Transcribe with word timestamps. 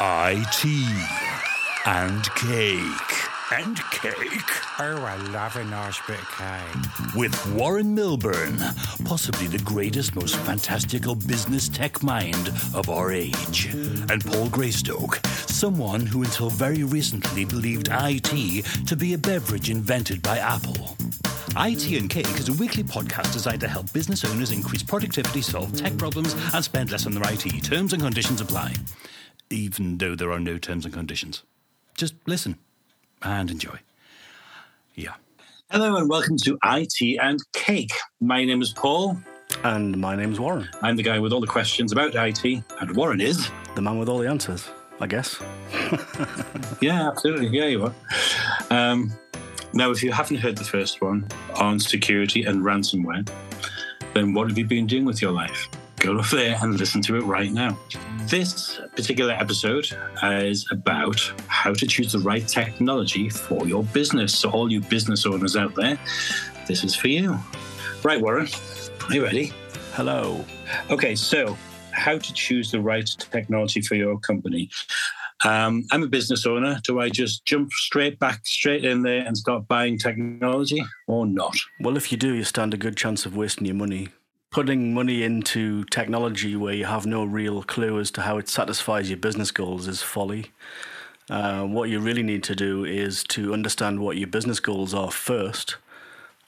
IT 0.00 0.64
and 1.84 2.22
cake. 2.36 2.80
And 3.50 3.76
cake. 3.90 4.78
Oh, 4.78 5.02
I 5.02 5.16
love 5.32 5.56
a 5.56 5.64
nice 5.64 5.98
bit 6.06 6.20
of 6.20 6.28
cake. 6.38 7.16
With 7.16 7.52
Warren 7.52 7.96
Milburn, 7.96 8.58
possibly 9.04 9.48
the 9.48 9.58
greatest, 9.64 10.14
most 10.14 10.36
fantastical 10.36 11.16
business 11.16 11.68
tech 11.68 12.00
mind 12.00 12.52
of 12.74 12.88
our 12.88 13.10
age. 13.10 13.74
And 13.74 14.24
Paul 14.24 14.48
Greystoke, 14.50 15.26
someone 15.26 16.06
who 16.06 16.22
until 16.22 16.50
very 16.50 16.84
recently 16.84 17.44
believed 17.44 17.88
IT 17.90 18.64
to 18.86 18.94
be 18.94 19.14
a 19.14 19.18
beverage 19.18 19.68
invented 19.68 20.22
by 20.22 20.38
Apple. 20.38 20.96
IT 21.56 21.86
and 21.98 22.08
Cake 22.08 22.38
is 22.38 22.48
a 22.48 22.52
weekly 22.52 22.84
podcast 22.84 23.32
designed 23.32 23.62
to 23.62 23.68
help 23.68 23.92
business 23.92 24.24
owners 24.24 24.52
increase 24.52 24.82
productivity, 24.82 25.42
solve 25.42 25.76
tech 25.76 25.96
problems, 25.98 26.36
and 26.54 26.62
spend 26.62 26.92
less 26.92 27.04
on 27.04 27.14
their 27.14 27.32
IT. 27.32 27.64
Terms 27.64 27.92
and 27.92 28.02
conditions 28.02 28.40
apply, 28.40 28.74
even 29.50 29.98
though 29.98 30.14
there 30.14 30.30
are 30.30 30.40
no 30.40 30.58
terms 30.58 30.84
and 30.84 30.92
conditions. 30.94 31.42
Just 31.96 32.14
listen 32.26 32.58
and 33.22 33.50
enjoy. 33.50 33.78
Yeah. 34.94 35.14
Hello 35.70 35.96
and 35.96 36.08
welcome 36.08 36.36
to 36.44 36.58
IT 36.64 37.18
and 37.20 37.40
Cake. 37.52 37.92
My 38.20 38.44
name 38.44 38.62
is 38.62 38.72
Paul. 38.72 39.18
And 39.64 39.96
my 39.98 40.14
name's 40.14 40.38
Warren, 40.38 40.68
I'm 40.82 40.96
the 40.96 41.02
guy 41.02 41.18
with 41.18 41.32
all 41.32 41.40
the 41.40 41.46
questions 41.46 41.90
about 41.90 42.14
IT, 42.14 42.44
and 42.44 42.94
Warren 42.94 43.20
is. 43.20 43.50
the 43.74 43.80
man 43.80 43.98
with 43.98 44.08
all 44.08 44.18
the 44.18 44.28
answers, 44.28 44.68
I 45.00 45.06
guess. 45.06 45.40
Yeah, 46.80 47.08
absolutely. 47.08 47.48
Yeah, 47.48 47.64
you 47.66 47.84
are. 47.86 47.94
Um, 48.70 49.10
now, 49.72 49.90
if 49.90 50.02
you 50.02 50.12
haven't 50.12 50.36
heard 50.36 50.56
the 50.56 50.64
first 50.64 51.00
one 51.00 51.26
on 51.56 51.80
security 51.80 52.44
and 52.44 52.62
ransomware, 52.62 53.28
then 54.14 54.32
what 54.34 54.48
have 54.48 54.56
you 54.58 54.64
been 54.66 54.86
doing 54.86 55.04
with 55.04 55.20
your 55.20 55.32
life? 55.32 55.66
Go 56.00 56.16
over 56.16 56.36
there 56.36 56.56
and 56.62 56.78
listen 56.78 57.02
to 57.02 57.16
it 57.16 57.24
right 57.24 57.50
now. 57.50 57.76
This 58.22 58.80
particular 58.94 59.32
episode 59.32 59.88
is 60.22 60.68
about 60.70 61.20
how 61.48 61.72
to 61.74 61.86
choose 61.86 62.12
the 62.12 62.20
right 62.20 62.46
technology 62.46 63.28
for 63.28 63.66
your 63.66 63.82
business. 63.82 64.36
So, 64.38 64.50
all 64.50 64.70
you 64.70 64.80
business 64.80 65.26
owners 65.26 65.56
out 65.56 65.74
there, 65.74 65.98
this 66.68 66.84
is 66.84 66.94
for 66.94 67.08
you. 67.08 67.36
Right, 68.04 68.20
Warren, 68.20 68.46
are 69.08 69.14
you 69.14 69.24
ready? 69.24 69.52
Hello. 69.94 70.44
Okay, 70.88 71.16
so 71.16 71.58
how 71.90 72.16
to 72.16 72.32
choose 72.32 72.70
the 72.70 72.80
right 72.80 73.08
technology 73.18 73.80
for 73.80 73.96
your 73.96 74.20
company. 74.20 74.70
Um, 75.44 75.84
I'm 75.90 76.04
a 76.04 76.08
business 76.08 76.46
owner. 76.46 76.80
Do 76.84 77.00
I 77.00 77.08
just 77.08 77.44
jump 77.44 77.72
straight 77.72 78.18
back, 78.20 78.46
straight 78.46 78.84
in 78.84 79.02
there 79.02 79.24
and 79.24 79.36
start 79.36 79.66
buying 79.66 79.98
technology 79.98 80.84
or 81.08 81.26
not? 81.26 81.56
Well, 81.80 81.96
if 81.96 82.12
you 82.12 82.18
do, 82.18 82.34
you 82.34 82.44
stand 82.44 82.72
a 82.72 82.76
good 82.76 82.96
chance 82.96 83.26
of 83.26 83.36
wasting 83.36 83.66
your 83.66 83.76
money. 83.76 84.08
Putting 84.50 84.94
money 84.94 85.22
into 85.22 85.84
technology 85.84 86.56
where 86.56 86.72
you 86.72 86.86
have 86.86 87.04
no 87.04 87.24
real 87.24 87.62
clue 87.62 88.00
as 88.00 88.10
to 88.12 88.22
how 88.22 88.38
it 88.38 88.48
satisfies 88.48 89.10
your 89.10 89.18
business 89.18 89.50
goals 89.50 89.86
is 89.86 90.02
folly. 90.02 90.46
Uh, 91.28 91.64
what 91.64 91.90
you 91.90 92.00
really 92.00 92.22
need 92.22 92.42
to 92.44 92.56
do 92.56 92.84
is 92.84 93.22
to 93.24 93.52
understand 93.52 94.00
what 94.00 94.16
your 94.16 94.26
business 94.26 94.58
goals 94.58 94.94
are 94.94 95.10
first 95.10 95.76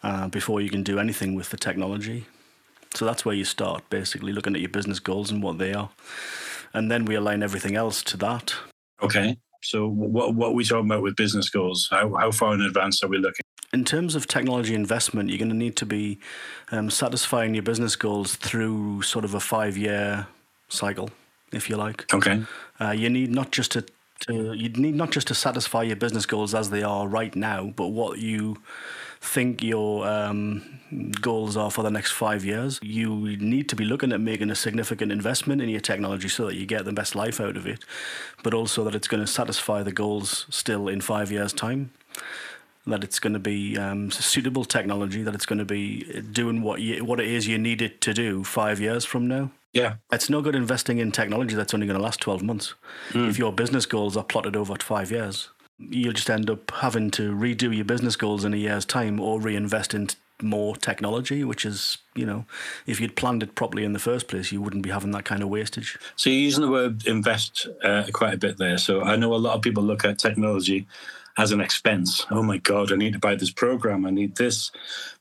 uh, 0.03 0.29
before 0.29 0.63
you 0.63 0.71
can 0.71 0.83
do 0.83 0.99
anything 0.99 1.35
with 1.35 1.51
the 1.51 1.59
technology. 1.59 2.27
So 2.95 3.05
that's 3.05 3.25
where 3.27 3.35
you 3.35 3.45
start, 3.45 3.89
basically 3.91 4.33
looking 4.33 4.55
at 4.55 4.61
your 4.61 4.71
business 4.71 4.99
goals 4.99 5.31
and 5.31 5.43
what 5.43 5.59
they 5.59 5.75
are. 5.75 5.91
And 6.73 6.91
then 6.91 7.05
we 7.05 7.15
align 7.17 7.43
everything 7.43 7.77
else 7.77 8.03
to 8.05 8.17
that. 8.17 8.55
Okay. 9.03 9.37
So 9.63 9.87
what 9.89 10.35
what 10.35 10.49
are 10.49 10.55
we 10.55 10.65
talking 10.65 10.87
about 10.87 11.03
with 11.03 11.17
business 11.17 11.51
goals? 11.51 11.87
How 11.91 12.15
how 12.15 12.31
far 12.31 12.55
in 12.55 12.63
advance 12.63 13.03
are 13.05 13.09
we 13.09 13.19
looking? 13.19 13.45
In 13.73 13.85
terms 13.85 14.15
of 14.15 14.27
technology 14.27 14.75
investment, 14.75 15.29
you're 15.29 15.39
going 15.39 15.51
to 15.51 15.57
need 15.57 15.77
to 15.77 15.87
be 15.87 16.19
um, 16.73 16.91
satisfying 16.91 17.55
your 17.55 17.63
business 17.63 17.97
goals 17.97 18.37
through 18.37 19.03
sort 19.03 19.25
of 19.25 19.35
a 19.35 19.41
five 19.41 19.77
year 19.77 20.27
cycle, 20.69 21.11
if 21.53 21.71
you 21.71 21.77
like. 21.77 22.13
Okay. 22.13 22.43
Uh, 22.81 22.91
you 22.91 23.09
need 23.09 23.31
not 23.31 23.53
just 23.53 23.73
to, 23.73 23.85
to 24.21 24.55
you 24.55 24.69
need 24.71 24.95
not 24.95 25.11
just 25.11 25.29
to 25.29 25.35
satisfy 25.35 25.83
your 25.83 25.97
business 25.97 26.27
goals 26.27 26.55
as 26.55 26.71
they 26.71 26.83
are 26.83 27.07
right 27.07 27.35
now, 27.37 27.73
but 27.77 27.89
what 27.89 28.19
you 28.19 28.57
think 29.23 29.63
your 29.63 30.07
um, 30.09 30.81
goals 31.21 31.55
are 31.57 31.71
for 31.71 31.83
the 31.83 31.91
next 31.91 32.13
five 32.13 32.43
years. 32.45 32.81
You 32.83 33.37
need 33.37 33.69
to 33.69 33.77
be 33.77 33.85
looking 33.85 34.13
at 34.13 34.21
making 34.21 34.51
a 34.51 34.55
significant 34.55 35.13
investment 35.13 35.61
in 35.61 35.69
your 35.69 35.81
technology 35.81 36.29
so 36.29 36.47
that 36.47 36.57
you 36.57 36.65
get 36.65 36.87
the 36.87 36.93
best 36.93 37.15
life 37.15 37.39
out 37.39 37.57
of 37.57 37.67
it, 37.67 37.85
but 38.43 38.55
also 38.55 38.83
that 38.85 38.95
it's 38.95 39.09
going 39.09 39.23
to 39.23 39.31
satisfy 39.31 39.83
the 39.83 39.93
goals 39.93 40.47
still 40.49 40.89
in 40.89 41.03
five 41.03 41.31
years' 41.31 41.53
time 41.53 41.91
that 42.91 43.05
it's 43.05 43.19
going 43.19 43.33
to 43.33 43.39
be 43.39 43.77
um, 43.79 44.11
suitable 44.11 44.65
technology, 44.65 45.23
that 45.23 45.35
it's 45.35 45.47
going 45.47 45.59
to 45.59 45.65
be 45.65 46.23
doing 46.33 46.63
what 46.63 46.81
you, 46.81 47.05
what 47.05 47.21
it 47.21 47.27
is 47.27 47.47
you 47.47 47.59
need 47.59 47.83
it 47.83 48.01
to 48.03 48.13
do 48.13 48.45
five 48.45 48.81
years 48.81 49.05
from 49.05 49.27
now. 49.27 49.51
Yeah. 49.73 49.95
It's 50.13 50.29
no 50.29 50.43
good 50.43 50.55
investing 50.55 50.99
in 50.99 51.13
technology 51.13 51.55
that's 51.55 51.73
only 51.75 51.87
going 51.87 51.99
to 51.99 52.03
last 52.03 52.21
12 52.21 52.43
months. 52.43 52.75
If 53.15 53.39
your 53.39 53.53
business 53.53 53.87
goals 53.87 54.17
are 54.17 54.25
plotted 54.25 54.57
over 54.57 54.75
five 54.77 55.11
years, 55.11 55.49
you'll 55.79 56.13
just 56.13 56.29
end 56.29 56.51
up 56.51 56.71
having 56.71 57.11
to 57.13 57.33
redo 57.33 57.75
your 57.75 57.85
business 57.85 58.17
goals 58.17 58.45
in 58.45 58.53
a 58.53 58.57
year's 58.57 58.85
time 58.85 59.21
or 59.21 59.41
reinvest 59.41 59.95
in 59.95 60.09
more 60.43 60.77
technology, 60.77 61.45
which 61.45 61.65
is, 61.65 61.99
you 62.15 62.27
know, 62.27 62.45
if 62.87 63.01
you'd 63.01 63.17
planned 63.17 63.43
it 63.43 63.55
properly 63.55 63.85
in 63.85 63.93
the 63.93 63.99
first 63.99 64.29
place, 64.29 64.53
you 64.53 64.61
wouldn't 64.61 64.83
be 64.83 64.91
having 64.91 65.11
that 65.13 65.25
kind 65.25 65.43
of 65.43 65.49
wastage. 65.49 65.99
So 66.17 66.31
you're 66.31 66.41
using 66.41 66.63
the 66.63 66.71
word 66.71 67.07
invest 67.07 67.67
uh, 67.83 68.05
quite 68.13 68.35
a 68.35 68.39
bit 68.39 68.59
there. 68.59 68.79
So 68.79 69.03
I 69.03 69.17
know 69.17 69.35
a 69.35 69.37
lot 69.37 69.57
of 69.57 69.63
people 69.63 69.83
look 69.83 70.05
at 70.05 70.19
technology 70.19 70.87
as 71.39 71.53
an 71.53 71.61
expense. 71.61 72.27
Oh 72.31 72.43
my 72.43 72.59
God, 72.59 72.93
I 72.93 72.97
need 72.97 73.15
to 73.15 73.19
buy 73.19 73.35
this 73.35 73.51
program. 73.51 74.05
I 74.05 74.11
need 74.11 74.37
this 74.37 74.71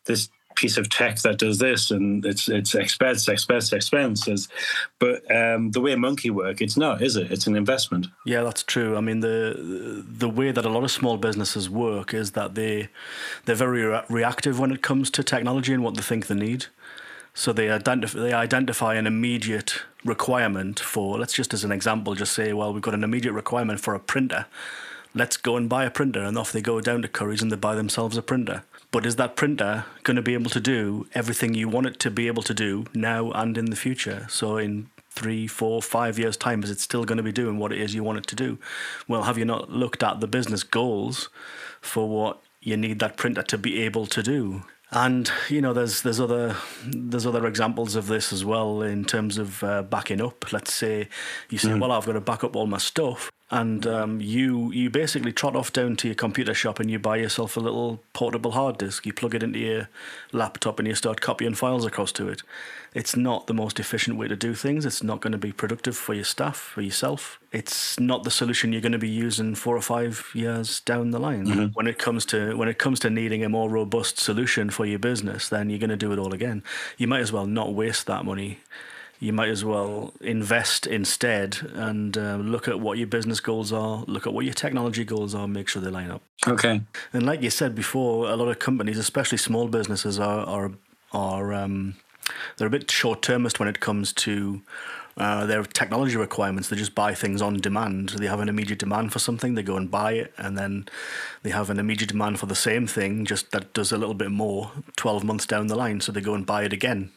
this 0.06 0.30
piece 0.59 0.78
of 0.78 0.90
tech 0.90 1.20
that 1.20 1.38
does 1.38 1.58
this, 1.59 1.92
and 1.92 2.25
it's 2.25 2.50
it's 2.50 2.75
expense, 2.75 3.28
expense, 3.28 3.72
expenses. 3.72 4.50
But 5.00 5.24
um, 5.34 5.72
the 5.72 5.81
way 5.81 5.96
Monkey 5.96 6.30
work, 6.30 6.62
it's 6.62 6.78
not, 6.78 7.02
is 7.02 7.16
it? 7.16 7.31
It's 7.31 7.47
an 7.47 7.56
investment. 7.56 8.08
Yeah, 8.25 8.44
that's 8.44 8.64
true. 8.64 8.98
I 8.98 9.02
mean, 9.02 9.22
the 9.22 10.03
the 10.06 10.30
way 10.30 10.52
that 10.52 10.66
a 10.66 10.69
lot 10.69 10.84
of 10.84 10.92
small 10.92 11.18
businesses 11.18 11.69
work 11.69 12.14
is 12.14 12.31
that 12.31 12.56
they 12.56 12.90
they're 13.46 13.56
very 13.56 13.84
re- 13.86 14.03
reactive 14.09 14.59
when 14.59 14.72
it 14.72 14.81
comes 14.81 15.09
to 15.12 15.24
technology 15.24 15.74
and 15.74 15.84
what 15.84 15.96
they 15.96 16.02
think 16.02 16.28
they 16.28 16.36
need. 16.36 16.66
So 17.34 17.53
they 17.53 17.69
identify 17.69 18.19
they 18.19 18.34
identify 18.34 18.96
an 18.96 19.08
immediate 19.08 19.81
requirement 20.03 20.80
for. 20.80 21.18
Let's 21.18 21.34
just 21.34 21.53
as 21.53 21.64
an 21.64 21.72
example, 21.72 22.16
just 22.16 22.34
say, 22.34 22.52
well, 22.53 22.74
we've 22.74 22.81
got 22.81 22.94
an 22.94 23.03
immediate 23.03 23.34
requirement 23.34 23.80
for 23.80 23.96
a 23.96 24.00
printer. 24.00 24.46
Let's 25.14 25.38
go 25.38 25.58
and 25.58 25.68
buy 25.68 25.86
a 25.86 25.92
printer, 25.92 26.22
and 26.22 26.38
off 26.38 26.52
they 26.52 26.62
go 26.62 26.81
down 26.81 27.02
to 27.02 27.08
Currys 27.08 27.42
and 27.42 27.52
they 27.52 27.56
buy 27.56 27.75
themselves 27.75 28.16
a 28.18 28.22
printer. 28.22 28.64
But 28.92 29.06
is 29.06 29.16
that 29.18 29.36
printer 29.36 29.86
going 30.03 30.16
to 30.16 30.22
be 30.22 30.34
able 30.34 30.50
to 30.52 30.59
do 30.59 31.08
everything 31.14 31.53
you 31.53 31.68
want 31.68 31.88
it 31.88 32.00
to 32.00 32.12
be 32.12 32.28
able 32.28 32.44
to 32.44 32.53
do 32.53 32.86
now 32.94 33.31
and 33.31 33.58
in 33.58 33.66
the 33.66 33.75
future? 33.75 34.25
So 34.30 34.58
in 34.58 34.90
three, 35.09 35.48
four, 35.48 35.81
five 35.81 36.18
years' 36.18 36.38
time, 36.38 36.64
is 36.64 36.72
it 36.72 36.80
still 36.80 37.03
going 37.06 37.18
to 37.18 37.24
be 37.24 37.31
doing 37.31 37.58
what 37.58 37.72
it 37.72 37.80
is 37.80 37.94
you 37.94 38.03
want 38.03 38.19
it 38.19 38.28
to 38.28 38.36
do? 38.36 38.58
Well, 39.08 39.24
have 39.24 39.38
you 39.38 39.46
not 39.46 39.72
looked 39.72 40.02
at 40.02 40.19
the 40.19 40.28
business 40.28 40.64
goals 40.64 41.30
for 41.81 42.08
what 42.08 42.40
you 42.62 42.78
need 42.78 43.00
that 43.00 43.18
printer 43.18 43.44
to 43.44 43.58
be 43.58 43.81
able 43.81 44.06
to 44.08 44.24
do? 44.24 44.64
And 44.92 45.31
you 45.50 45.62
know, 45.62 45.74
there's 45.74 46.02
there's 46.02 46.19
other 46.19 46.56
there's 46.84 47.25
other 47.25 47.46
examples 47.46 47.96
of 47.96 48.08
this 48.08 48.34
as 48.34 48.44
well 48.44 48.81
in 48.81 49.06
terms 49.06 49.38
of 49.38 49.64
uh, 49.64 49.84
backing 49.84 50.19
up. 50.19 50.52
Let's 50.52 50.74
say 50.74 51.09
you 51.50 51.59
say, 51.59 51.78
well, 51.78 51.92
I've 51.92 52.08
got 52.08 52.14
to 52.14 52.22
back 52.22 52.44
up 52.44 52.56
all 52.56 52.66
my 52.66 52.80
stuff, 52.80 53.31
and 53.52 53.88
um, 53.88 54.22
you 54.22 54.72
you 54.72 54.90
basically 54.90 55.32
trot 55.32 55.56
off 55.56 55.74
down 55.74 55.96
to 55.98 56.08
your 56.08 56.16
computer 56.16 56.54
shop 56.54 56.80
and 56.80 56.92
you 56.92 57.00
buy 57.00 57.18
yourself 57.18 57.58
a 57.58 57.60
little 57.60 58.00
portable 58.14 58.52
hard 58.52 58.78
disk. 58.78 59.06
You 59.06 59.14
plug 59.14 59.34
it 59.34 59.42
into 59.42 59.60
your 59.60 59.90
laptop 60.32 60.78
and 60.78 60.88
you 60.88 60.94
start 60.94 61.22
copying 61.22 61.56
files 61.56 61.86
across 61.86 62.12
to 62.14 62.30
it. 62.30 62.44
It's 62.94 63.16
not 63.16 63.48
the 63.48 63.54
most 63.54 63.80
efficient 63.80 64.18
way 64.18 64.28
to 64.28 64.36
do 64.36 64.54
things. 64.54 64.86
It's 64.86 65.04
not 65.04 65.22
going 65.22 65.32
to 65.32 65.38
be 65.38 65.52
productive 65.52 65.96
for 65.96 66.14
your 66.14 66.24
staff, 66.24 66.58
for 66.58 66.82
yourself. 66.82 67.40
It's 67.52 68.00
not 68.00 68.24
the 68.24 68.32
solution 68.32 68.72
you're 68.72 68.82
going 68.82 68.92
to 68.94 69.00
be 69.00 69.10
using 69.10 69.56
four 69.56 69.76
or 69.76 69.81
five 69.81 70.30
years 70.34 70.80
down 70.81 71.12
the 71.12 71.20
line. 71.20 71.46
When 71.74 71.88
it 71.88 71.98
comes 71.98 72.26
to 72.28 72.56
when 72.56 72.70
it 72.70 72.78
comes 72.78 73.00
to 73.02 73.10
needing 73.10 73.44
a 73.44 73.50
more 73.50 73.70
robust 73.70 74.20
solution 74.20 74.70
for 74.70 74.86
your 74.86 75.00
business, 75.00 75.50
then 75.50 75.70
you're 75.70 75.80
going 75.80 75.90
to 75.90 75.98
do 75.98 76.12
it 76.12 76.20
all 76.20 76.34
again. 76.36 76.64
You 76.98 77.08
might 77.08 77.22
as 77.22 77.31
well 77.31 77.48
not 77.48 77.74
waste 77.74 78.06
that 78.06 78.26
money 78.26 78.60
you 79.19 79.34
might 79.34 79.50
as 79.50 79.66
well 79.66 80.13
invest 80.22 80.88
instead 80.88 81.57
and 81.74 82.18
uh, 82.18 82.38
look 82.38 82.68
at 82.68 82.80
what 82.80 82.98
your 82.98 83.07
business 83.07 83.42
goals 83.42 83.74
are, 83.74 84.04
look 84.07 84.25
at 84.25 84.33
what 84.33 84.45
your 84.45 84.54
technology 84.54 85.04
goals 85.04 85.36
are, 85.36 85.48
make 85.48 85.68
sure 85.68 85.81
they 85.81 85.89
line 85.89 86.10
up. 86.10 86.21
Okay. 86.48 86.81
And 87.12 87.25
like 87.25 87.42
you 87.42 87.50
said 87.50 87.75
before, 87.75 88.30
a 88.30 88.36
lot 88.36 88.48
of 88.48 88.60
companies, 88.60 88.98
especially 88.98 89.38
small 89.38 89.68
businesses, 89.68 90.19
are 90.19 90.45
are 90.45 90.71
are 91.12 91.54
um, 91.54 91.95
they're 92.57 92.68
a 92.68 92.71
bit 92.71 92.89
short 92.89 93.21
termist 93.21 93.60
when 93.60 93.68
it 93.68 93.80
comes 93.80 94.13
to 94.13 94.62
uh, 95.19 95.45
their 95.45 95.63
technology 95.63 96.16
requirements. 96.16 96.69
They 96.69 96.77
just 96.77 96.95
buy 96.95 97.13
things 97.13 97.42
on 97.42 97.57
demand. 97.57 98.10
They 98.10 98.27
have 98.27 98.39
an 98.39 98.50
immediate 98.50 98.80
demand 98.80 99.12
for 99.12 99.19
something, 99.19 99.56
they 99.56 99.63
go 99.63 99.75
and 99.75 99.92
buy 99.92 100.13
it, 100.13 100.33
and 100.38 100.57
then 100.57 100.88
they 101.44 101.50
have 101.50 101.69
an 101.69 101.77
immediate 101.77 102.10
demand 102.10 102.39
for 102.39 102.45
the 102.45 102.56
same 102.56 102.88
thing, 102.88 103.25
just 103.25 103.51
that 103.51 103.74
does 103.74 103.92
a 103.92 103.98
little 103.98 104.13
bit 104.16 104.31
more 104.31 104.71
12 104.95 105.24
months 105.24 105.45
down 105.45 105.68
the 105.68 105.75
line. 105.75 106.00
So 106.01 106.12
they 106.12 106.21
go 106.21 106.33
and 106.33 106.45
buy 106.45 106.63
it 106.63 106.74
again. 106.74 107.12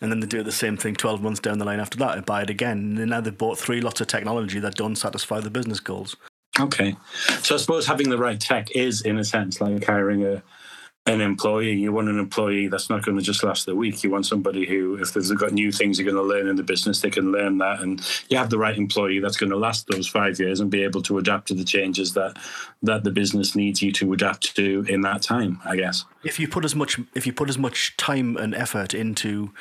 And 0.00 0.10
then 0.10 0.20
they 0.20 0.26
do 0.26 0.42
the 0.42 0.52
same 0.52 0.76
thing 0.76 0.94
12 0.94 1.22
months 1.22 1.40
down 1.40 1.58
the 1.58 1.64
line 1.64 1.80
after 1.80 1.98
that 1.98 2.16
and 2.16 2.26
buy 2.26 2.42
it 2.42 2.50
again. 2.50 2.96
And 2.98 3.10
now 3.10 3.20
they've 3.20 3.36
bought 3.36 3.58
three 3.58 3.80
lots 3.80 4.00
of 4.00 4.06
technology 4.06 4.58
that 4.60 4.74
don't 4.74 4.96
satisfy 4.96 5.40
the 5.40 5.50
business 5.50 5.80
goals. 5.80 6.16
Okay. 6.58 6.96
So 7.42 7.56
I 7.56 7.58
suppose 7.58 7.86
having 7.86 8.10
the 8.10 8.18
right 8.18 8.40
tech 8.40 8.70
is, 8.70 9.02
in 9.02 9.18
a 9.18 9.24
sense, 9.24 9.60
like 9.60 9.84
hiring 9.84 10.24
a 10.24 10.42
an 11.06 11.20
employee. 11.20 11.74
You 11.74 11.92
want 11.92 12.08
an 12.08 12.18
employee 12.18 12.68
that's 12.68 12.88
not 12.88 13.04
going 13.04 13.18
to 13.18 13.22
just 13.22 13.44
last 13.44 13.66
the 13.66 13.76
week. 13.76 14.02
You 14.02 14.10
want 14.10 14.24
somebody 14.24 14.66
who, 14.66 14.96
if 14.96 15.12
they've 15.12 15.38
got 15.38 15.52
new 15.52 15.70
things 15.70 15.98
they're 15.98 16.04
going 16.04 16.16
to 16.16 16.22
learn 16.22 16.48
in 16.48 16.56
the 16.56 16.62
business, 16.62 17.02
they 17.02 17.10
can 17.10 17.30
learn 17.30 17.58
that. 17.58 17.80
And 17.80 18.00
you 18.30 18.38
have 18.38 18.48
the 18.48 18.58
right 18.58 18.76
employee 18.76 19.18
that's 19.18 19.36
going 19.36 19.50
to 19.50 19.56
last 19.56 19.86
those 19.88 20.08
five 20.08 20.38
years 20.40 20.60
and 20.60 20.70
be 20.70 20.82
able 20.82 21.02
to 21.02 21.18
adapt 21.18 21.48
to 21.48 21.54
the 21.54 21.64
changes 21.64 22.14
that 22.14 22.38
that 22.82 23.04
the 23.04 23.10
business 23.10 23.54
needs 23.54 23.82
you 23.82 23.92
to 23.92 24.12
adapt 24.14 24.56
to 24.56 24.86
in 24.88 25.02
that 25.02 25.20
time. 25.20 25.60
I 25.64 25.76
guess. 25.76 26.04
If 26.22 26.40
you 26.40 26.48
put 26.48 26.64
as 26.64 26.74
much 26.74 26.98
if 27.14 27.26
you 27.26 27.32
put 27.34 27.50
as 27.50 27.58
much 27.58 27.96
time 27.98 28.36
and 28.38 28.54
effort 28.54 28.94
into 28.94 29.52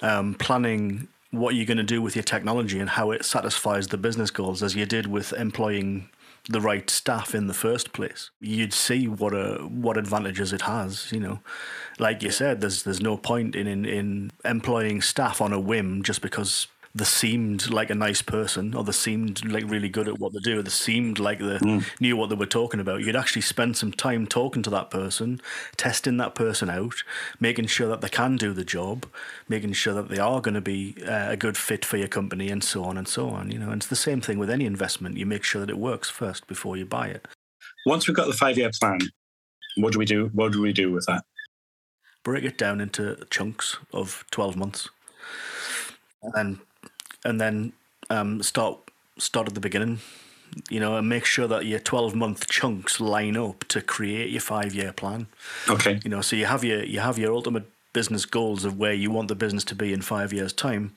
um, 0.00 0.34
planning 0.34 1.08
what 1.32 1.56
you're 1.56 1.66
going 1.66 1.78
to 1.78 1.82
do 1.82 2.00
with 2.00 2.14
your 2.14 2.22
technology 2.22 2.78
and 2.78 2.90
how 2.90 3.10
it 3.10 3.24
satisfies 3.24 3.88
the 3.88 3.98
business 3.98 4.30
goals 4.30 4.62
as 4.62 4.76
you 4.76 4.86
did 4.86 5.06
with 5.08 5.32
employing 5.32 6.08
the 6.48 6.60
right 6.60 6.88
staff 6.90 7.34
in 7.34 7.46
the 7.46 7.54
first 7.54 7.92
place, 7.92 8.30
you'd 8.40 8.74
see 8.74 9.08
what 9.08 9.32
a 9.32 9.66
what 9.66 9.96
advantages 9.96 10.52
it 10.52 10.62
has. 10.62 11.10
You 11.10 11.20
know, 11.20 11.40
like 11.98 12.22
you 12.22 12.30
said, 12.30 12.60
there's 12.60 12.82
there's 12.82 13.00
no 13.00 13.16
point 13.16 13.56
in 13.56 13.66
in, 13.66 13.84
in 13.84 14.30
employing 14.44 15.00
staff 15.00 15.40
on 15.40 15.52
a 15.52 15.60
whim 15.60 16.02
just 16.02 16.20
because 16.20 16.66
they 16.96 17.04
seemed 17.04 17.70
like 17.70 17.90
a 17.90 17.94
nice 17.94 18.22
person 18.22 18.72
or 18.72 18.84
they 18.84 18.92
seemed 18.92 19.44
like 19.50 19.64
really 19.66 19.88
good 19.88 20.06
at 20.06 20.20
what 20.20 20.32
they 20.32 20.38
do. 20.38 20.60
or 20.60 20.62
They 20.62 20.70
seemed 20.70 21.18
like 21.18 21.40
they 21.40 21.58
mm. 21.58 21.84
knew 21.98 22.16
what 22.16 22.28
they 22.28 22.36
were 22.36 22.46
talking 22.46 22.78
about. 22.78 23.02
You'd 23.02 23.16
actually 23.16 23.42
spend 23.42 23.76
some 23.76 23.90
time 23.90 24.28
talking 24.28 24.62
to 24.62 24.70
that 24.70 24.90
person, 24.90 25.40
testing 25.76 26.18
that 26.18 26.36
person 26.36 26.70
out, 26.70 27.02
making 27.40 27.66
sure 27.66 27.88
that 27.88 28.00
they 28.00 28.08
can 28.08 28.36
do 28.36 28.52
the 28.52 28.64
job, 28.64 29.06
making 29.48 29.72
sure 29.72 29.92
that 29.94 30.08
they 30.08 30.20
are 30.20 30.40
going 30.40 30.54
to 30.54 30.60
be 30.60 30.94
uh, 31.04 31.30
a 31.30 31.36
good 31.36 31.56
fit 31.56 31.84
for 31.84 31.96
your 31.96 32.06
company, 32.06 32.48
and 32.48 32.62
so 32.62 32.84
on 32.84 32.96
and 32.96 33.08
so 33.08 33.28
on. 33.28 33.50
You 33.50 33.58
know, 33.58 33.70
and 33.70 33.80
it's 33.82 33.88
the 33.88 33.96
same 33.96 34.20
thing 34.20 34.38
with 34.38 34.48
any 34.48 34.64
investment. 34.64 35.16
You 35.16 35.26
make 35.26 35.42
sure 35.42 35.62
that 35.62 35.70
it 35.70 35.78
works 35.78 36.08
first 36.08 36.46
before 36.46 36.76
you 36.76 36.86
buy 36.86 37.08
it. 37.08 37.26
Once 37.86 38.06
we've 38.06 38.16
got 38.16 38.28
the 38.28 38.32
five-year 38.32 38.70
plan, 38.80 39.00
what 39.78 39.92
do 39.92 39.98
we 39.98 40.04
do? 40.04 40.30
What 40.32 40.52
do 40.52 40.62
we 40.62 40.72
do 40.72 40.92
with 40.92 41.06
that? 41.06 41.24
Break 42.22 42.44
it 42.44 42.56
down 42.56 42.80
into 42.80 43.26
chunks 43.30 43.78
of 43.92 44.24
twelve 44.30 44.56
months, 44.56 44.88
and 46.22 46.32
then 46.34 46.60
and 47.24 47.40
then 47.40 47.72
um, 48.10 48.42
start 48.42 48.78
start 49.18 49.48
at 49.48 49.54
the 49.54 49.60
beginning. 49.60 50.00
You 50.70 50.78
know, 50.78 50.96
and 50.96 51.08
make 51.08 51.24
sure 51.24 51.48
that 51.48 51.66
your 51.66 51.80
twelve 51.80 52.14
month 52.14 52.46
chunks 52.48 53.00
line 53.00 53.36
up 53.36 53.64
to 53.68 53.80
create 53.80 54.30
your 54.30 54.40
five 54.40 54.72
year 54.72 54.92
plan. 54.92 55.26
Okay. 55.68 56.00
You 56.04 56.10
know, 56.10 56.20
so 56.20 56.36
you 56.36 56.46
have 56.46 56.62
your 56.62 56.84
you 56.84 57.00
have 57.00 57.18
your 57.18 57.32
ultimate 57.32 57.64
business 57.92 58.24
goals 58.24 58.64
of 58.64 58.78
where 58.78 58.92
you 58.92 59.10
want 59.10 59.28
the 59.28 59.34
business 59.34 59.64
to 59.64 59.74
be 59.74 59.92
in 59.92 60.02
five 60.02 60.32
years' 60.32 60.52
time. 60.52 60.94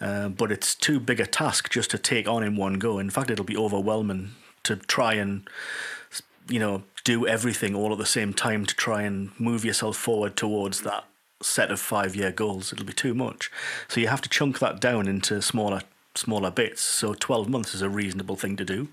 Uh, 0.00 0.28
but 0.28 0.50
it's 0.50 0.74
too 0.74 0.98
big 0.98 1.20
a 1.20 1.26
task 1.26 1.70
just 1.70 1.90
to 1.92 1.98
take 1.98 2.28
on 2.28 2.42
in 2.42 2.56
one 2.56 2.74
go. 2.74 2.98
In 2.98 3.10
fact, 3.10 3.30
it'll 3.30 3.44
be 3.44 3.56
overwhelming 3.56 4.32
to 4.64 4.76
try 4.76 5.14
and, 5.14 5.48
you 6.48 6.58
know, 6.58 6.82
do 7.04 7.26
everything 7.26 7.74
all 7.74 7.92
at 7.92 7.98
the 7.98 8.06
same 8.06 8.34
time 8.34 8.66
to 8.66 8.74
try 8.74 9.02
and 9.02 9.30
move 9.38 9.64
yourself 9.64 9.96
forward 9.96 10.36
towards 10.36 10.80
that 10.80 11.04
set 11.42 11.70
of 11.70 11.80
five 11.80 12.16
year 12.16 12.32
goals. 12.32 12.72
It'll 12.72 12.86
be 12.86 12.92
too 12.92 13.14
much. 13.14 13.50
So 13.88 14.00
you 14.00 14.08
have 14.08 14.22
to 14.22 14.28
chunk 14.28 14.58
that 14.60 14.80
down 14.80 15.08
into 15.08 15.40
smaller 15.42 15.82
smaller 16.14 16.50
bits. 16.50 16.82
So 16.82 17.14
12 17.14 17.48
months 17.48 17.74
is 17.74 17.82
a 17.82 17.88
reasonable 17.88 18.36
thing 18.36 18.56
to 18.56 18.64
do, 18.64 18.88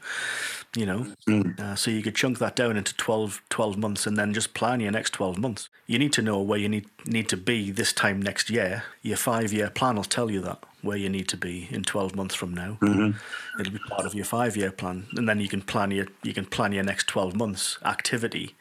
you 0.76 0.86
know. 0.86 1.08
Mm. 1.28 1.60
Uh, 1.60 1.76
so 1.76 1.92
you 1.92 2.02
could 2.02 2.16
chunk 2.16 2.40
that 2.40 2.56
down 2.56 2.78
into 2.78 2.96
12, 2.96 3.42
12 3.50 3.78
months 3.78 4.08
and 4.08 4.18
then 4.18 4.34
just 4.34 4.54
plan 4.54 4.80
your 4.80 4.92
next 4.92 5.12
12 5.12 5.38
months. 5.38 5.70
You 5.88 6.00
need 6.00 6.14
to 6.14 6.22
know 6.22 6.40
where 6.42 6.60
you 6.60 6.70
need 6.70 6.86
need 7.06 7.30
to 7.30 7.38
be 7.38 7.72
this 7.72 7.94
time 7.94 8.22
next 8.22 8.50
year. 8.50 8.84
Your 9.02 9.18
five 9.18 9.52
year 9.52 9.70
plan 9.70 9.96
will 9.96 10.04
tell 10.04 10.30
you 10.30 10.42
that 10.42 10.60
where 10.82 10.98
you 10.98 11.10
need 11.10 11.28
to 11.28 11.38
be 11.38 11.68
in 11.72 11.84
12 11.84 12.16
months 12.16 12.36
from 12.36 12.54
now. 12.54 12.78
Mm-hmm. 12.82 13.60
It'll 13.60 13.74
be 13.74 13.80
part 13.80 14.06
of 14.06 14.16
your 14.16 14.26
five 14.26 14.56
year 14.56 14.72
plan, 14.72 15.08
and 15.16 15.28
then 15.28 15.40
you 15.40 15.50
can 15.50 15.62
plan 15.62 15.92
your 15.92 16.08
you 16.24 16.34
can 16.34 16.46
plan 16.46 16.72
your 16.72 16.84
next 16.84 17.08
12 17.08 17.36
months 17.36 17.78
activity 17.84 18.56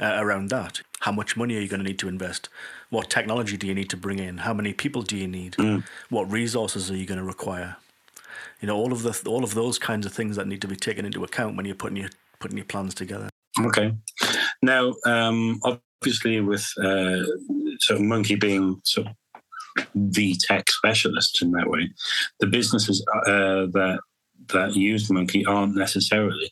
uh, 0.00 0.16
around 0.16 0.50
that. 0.50 0.82
How 1.00 1.12
much 1.12 1.36
money 1.36 1.56
are 1.56 1.60
you 1.60 1.68
going 1.68 1.82
to 1.82 1.86
need 1.86 1.98
to 2.00 2.08
invest? 2.08 2.48
What 2.90 3.10
technology 3.10 3.56
do 3.56 3.66
you 3.66 3.74
need 3.74 3.90
to 3.90 3.96
bring 3.96 4.18
in? 4.18 4.38
How 4.38 4.54
many 4.54 4.72
people 4.72 5.02
do 5.02 5.16
you 5.16 5.28
need? 5.28 5.54
Mm. 5.54 5.84
What 6.08 6.30
resources 6.30 6.90
are 6.90 6.96
you 6.96 7.06
going 7.06 7.18
to 7.18 7.24
require? 7.24 7.76
You 8.60 8.68
know, 8.68 8.76
all 8.76 8.92
of 8.92 9.02
the 9.02 9.28
all 9.28 9.44
of 9.44 9.54
those 9.54 9.78
kinds 9.78 10.06
of 10.06 10.12
things 10.12 10.36
that 10.36 10.46
need 10.46 10.62
to 10.62 10.68
be 10.68 10.76
taken 10.76 11.04
into 11.04 11.22
account 11.22 11.56
when 11.56 11.66
you're 11.66 11.74
putting 11.74 11.96
your 11.96 12.10
putting 12.40 12.56
your 12.56 12.66
plans 12.66 12.94
together. 12.94 13.28
Okay. 13.60 13.94
Now, 14.62 14.94
um, 15.04 15.60
obviously, 15.62 16.40
with 16.40 16.66
uh, 16.78 17.24
sort 17.80 18.00
of 18.00 18.02
Monkey 18.02 18.36
being 18.36 18.80
sort 18.84 19.08
of 19.08 19.14
the 19.94 20.34
tech 20.40 20.70
specialist 20.70 21.42
in 21.42 21.52
that 21.52 21.68
way, 21.68 21.90
the 22.40 22.46
businesses 22.46 23.04
uh, 23.26 23.66
that 23.72 24.00
that 24.48 24.74
use 24.74 25.10
Monkey 25.10 25.44
aren't 25.44 25.76
necessarily. 25.76 26.50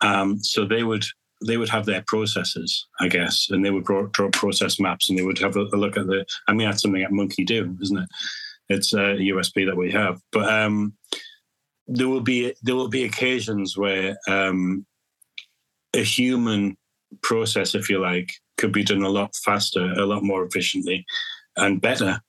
Um, 0.00 0.42
so 0.42 0.64
they 0.64 0.82
would 0.82 1.04
they 1.44 1.56
would 1.56 1.68
have 1.68 1.86
their 1.86 2.02
processes, 2.06 2.86
I 3.00 3.08
guess, 3.08 3.48
and 3.50 3.64
they 3.64 3.70
would 3.70 3.84
draw, 3.84 4.06
process 4.32 4.80
maps, 4.80 5.08
and 5.08 5.18
they 5.18 5.22
would 5.22 5.38
have 5.38 5.56
a, 5.56 5.62
look 5.62 5.96
at 5.96 6.06
the. 6.06 6.24
I 6.48 6.52
mean, 6.52 6.68
that's 6.68 6.82
something 6.82 7.02
that 7.02 7.12
Monkey 7.12 7.44
do, 7.44 7.76
isn't 7.82 7.98
it? 7.98 8.08
It's 8.68 8.94
a 8.94 9.16
USP 9.16 9.66
that 9.66 9.76
we 9.76 9.90
have, 9.92 10.20
but 10.32 10.50
um, 10.50 10.94
there 11.86 12.08
will 12.08 12.22
be 12.22 12.54
there 12.62 12.76
will 12.76 12.88
be 12.88 13.04
occasions 13.04 13.76
where 13.76 14.16
um, 14.28 14.86
a 15.94 16.02
human 16.02 16.76
process, 17.22 17.74
if 17.74 17.90
you 17.90 17.98
like, 18.00 18.32
could 18.56 18.72
be 18.72 18.84
done 18.84 19.02
a 19.02 19.08
lot 19.08 19.34
faster, 19.44 19.92
a 19.92 20.06
lot 20.06 20.22
more 20.22 20.44
efficiently, 20.44 21.04
and 21.56 21.80
better 21.80 22.20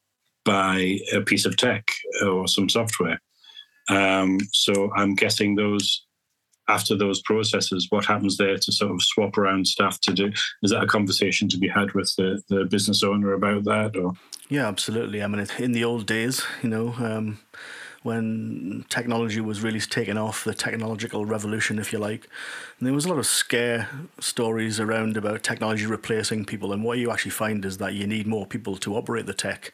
by 0.44 1.00
a 1.13 1.22
piece 1.22 1.46
of 1.46 1.58
tech 1.58 1.88
or 2.24 2.48
some 2.48 2.69
software. 2.69 3.19
Um, 3.90 4.40
so 4.51 4.92
I'm 4.96 5.16
guessing 5.16 5.56
those 5.56 6.05
after 6.67 6.95
those 6.95 7.21
processes, 7.21 7.88
what 7.89 8.06
happens 8.06 8.38
there 8.38 8.57
to 8.57 8.71
sort 8.71 8.91
of 8.91 9.01
swap 9.01 9.38
around 9.38 9.67
staff 9.67 10.00
to 10.01 10.13
do? 10.13 10.31
Is 10.63 10.71
that 10.71 10.83
a 10.83 10.88
conversation 10.88 11.47
to 11.50 11.57
be 11.57 11.67
had 11.67 11.94
with 11.94 12.13
the, 12.17 12.41
the 12.50 12.65
business 12.65 13.03
owner 13.03 13.33
about 13.33 13.63
that? 13.65 13.95
Or 13.95 14.13
yeah, 14.50 14.67
absolutely. 14.67 15.23
I 15.23 15.27
mean, 15.27 15.47
in 15.59 15.71
the 15.71 15.83
old 15.83 16.06
days, 16.06 16.44
you 16.62 16.69
know, 16.69 16.94
um, 17.00 17.39
when 18.06 18.86
technology 18.88 19.42
was 19.42 19.63
really 19.63 19.80
taking 19.80 20.16
off, 20.16 20.44
the 20.44 20.54
technological 20.54 21.25
revolution, 21.25 21.80
if 21.80 21.92
you 21.92 21.98
like. 21.98 22.30
And 22.78 22.86
there 22.86 22.94
was 22.94 23.06
a 23.06 23.10
lot 23.10 23.18
of 23.18 23.25
scare 23.25 23.90
stories 24.19 24.80
around 24.80 25.18
about 25.18 25.42
technology 25.42 25.88
replacing 25.88 26.46
people. 26.46 26.72
And 26.72 26.84
what 26.84 27.00
you 27.00 27.10
actually 27.10 27.31
find 27.31 27.66
is 27.66 27.80
that 27.80 27.96
you 27.96 28.06
need 28.06 28.28
more 28.28 28.46
people 28.46 28.78
to 28.78 28.96
operate 28.96 29.25
the 29.25 29.34
tech 29.34 29.74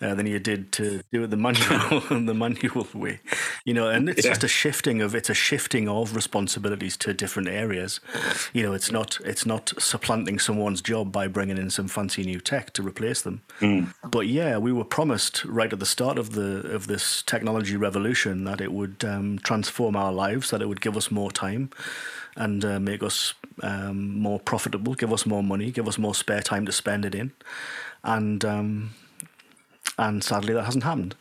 uh, 0.00 0.14
than 0.14 0.26
you 0.26 0.38
did 0.38 0.70
to 0.72 1.02
do 1.10 1.24
it 1.24 1.30
the 1.30 1.36
manual 1.36 2.00
the 2.10 2.32
manual 2.32 2.86
way. 2.94 3.18
You 3.64 3.74
know, 3.74 3.88
and 3.88 4.08
it's 4.08 4.24
yeah. 4.24 4.30
just 4.30 4.44
a 4.44 4.48
shifting 4.48 5.02
of 5.02 5.16
it's 5.16 5.30
a 5.30 5.34
shifting 5.34 5.88
of 5.88 6.14
responsibilities 6.14 6.96
to 6.98 7.12
different 7.12 7.48
areas. 7.48 7.98
You 8.52 8.62
know, 8.62 8.72
it's 8.72 8.92
not 8.92 9.18
it's 9.24 9.46
not 9.46 9.72
supplanting 9.78 10.38
someone's 10.38 10.80
job 10.80 11.10
by 11.10 11.26
bringing 11.26 11.58
in 11.58 11.70
some 11.70 11.88
fancy 11.88 12.22
new 12.22 12.38
tech 12.38 12.72
to 12.74 12.82
replace 12.84 13.22
them. 13.22 13.42
Mm. 13.58 13.92
But 14.08 14.28
yeah, 14.28 14.58
we 14.58 14.70
were 14.70 14.84
promised 14.84 15.44
right 15.44 15.72
at 15.72 15.80
the 15.80 15.86
start 15.86 16.20
of 16.20 16.34
the 16.34 16.70
of 16.70 16.86
this 16.86 17.22
technology 17.22 17.63
technology 17.64 17.76
revolution 17.76 18.44
that 18.44 18.60
it 18.60 18.72
would 18.72 19.04
um, 19.04 19.38
transform 19.38 19.96
our 19.96 20.12
lives, 20.12 20.50
that 20.50 20.60
it 20.60 20.66
would 20.66 20.80
give 20.80 20.96
us 20.96 21.10
more 21.10 21.30
time 21.30 21.70
and 22.36 22.64
uh, 22.64 22.78
make 22.80 23.02
us 23.02 23.34
um, 23.62 24.18
more 24.18 24.38
profitable, 24.40 24.94
give 24.94 25.12
us 25.12 25.24
more 25.26 25.42
money, 25.42 25.70
give 25.70 25.88
us 25.88 25.98
more 25.98 26.14
spare 26.14 26.42
time 26.42 26.66
to 26.66 26.72
spend 26.72 27.04
it 27.04 27.14
in, 27.14 27.32
and 28.02 28.44
um, 28.44 28.90
and 29.98 30.22
sadly 30.22 30.52
that 30.52 30.64
hasn't 30.64 30.84
happened. 30.84 31.14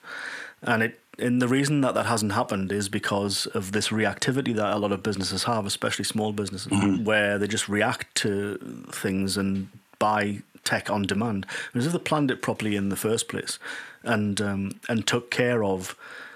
And 0.62 0.84
it 0.84 1.00
and 1.20 1.42
the 1.42 1.48
reason 1.48 1.82
that 1.82 1.94
that 1.94 2.08
hasn't 2.08 2.32
happened 2.32 2.72
is 2.72 2.90
because 2.90 3.46
of 3.54 3.72
this 3.72 3.90
reactivity 3.90 4.56
that 4.56 4.74
a 4.74 4.78
lot 4.78 4.92
of 4.92 5.04
businesses 5.04 5.44
have, 5.44 5.66
especially 5.66 6.06
small 6.06 6.34
businesses, 6.34 6.72
mm-hmm. 6.72 7.06
where 7.06 7.38
they 7.38 7.48
just 7.48 7.70
react 7.70 8.16
to 8.16 8.58
things 8.92 9.38
and 9.38 9.70
buy 10.00 10.42
tech 10.64 10.90
on 10.90 11.04
demand. 11.04 11.46
As 11.76 11.86
if 11.86 11.94
they 11.94 12.00
planned 12.00 12.32
it 12.32 12.42
properly 12.42 12.76
in 12.76 12.90
the 12.90 12.96
first 12.96 13.28
place, 13.28 13.60
and 14.04 14.42
um, 14.42 14.80
and 14.90 15.06
took 15.06 15.30
care 15.30 15.64
of 15.64 15.96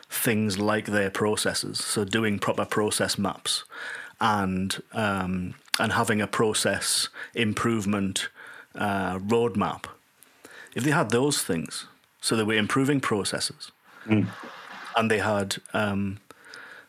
things 0.10 0.58
like 0.58 0.86
their 0.86 1.10
processes. 1.10 1.80
So 1.84 2.04
doing 2.04 2.40
proper 2.40 2.66
process 2.66 3.18
maps 3.18 3.64
and 4.20 4.82
um, 4.94 5.56
and 5.80 5.92
having 5.94 6.22
a 6.22 6.28
process 6.28 7.10
improvement 7.36 8.30
uh, 8.76 9.20
roadmap. 9.20 9.86
If 10.76 10.84
they 10.84 10.92
had 10.92 11.10
those 11.10 11.42
things, 11.42 11.88
so 12.22 12.36
they 12.36 12.44
were 12.44 12.54
improving 12.54 13.00
processes, 13.00 13.72
mm. 14.06 14.28
and 14.96 15.12
they 15.12 15.20
had 15.20 15.58
um, 15.74 16.20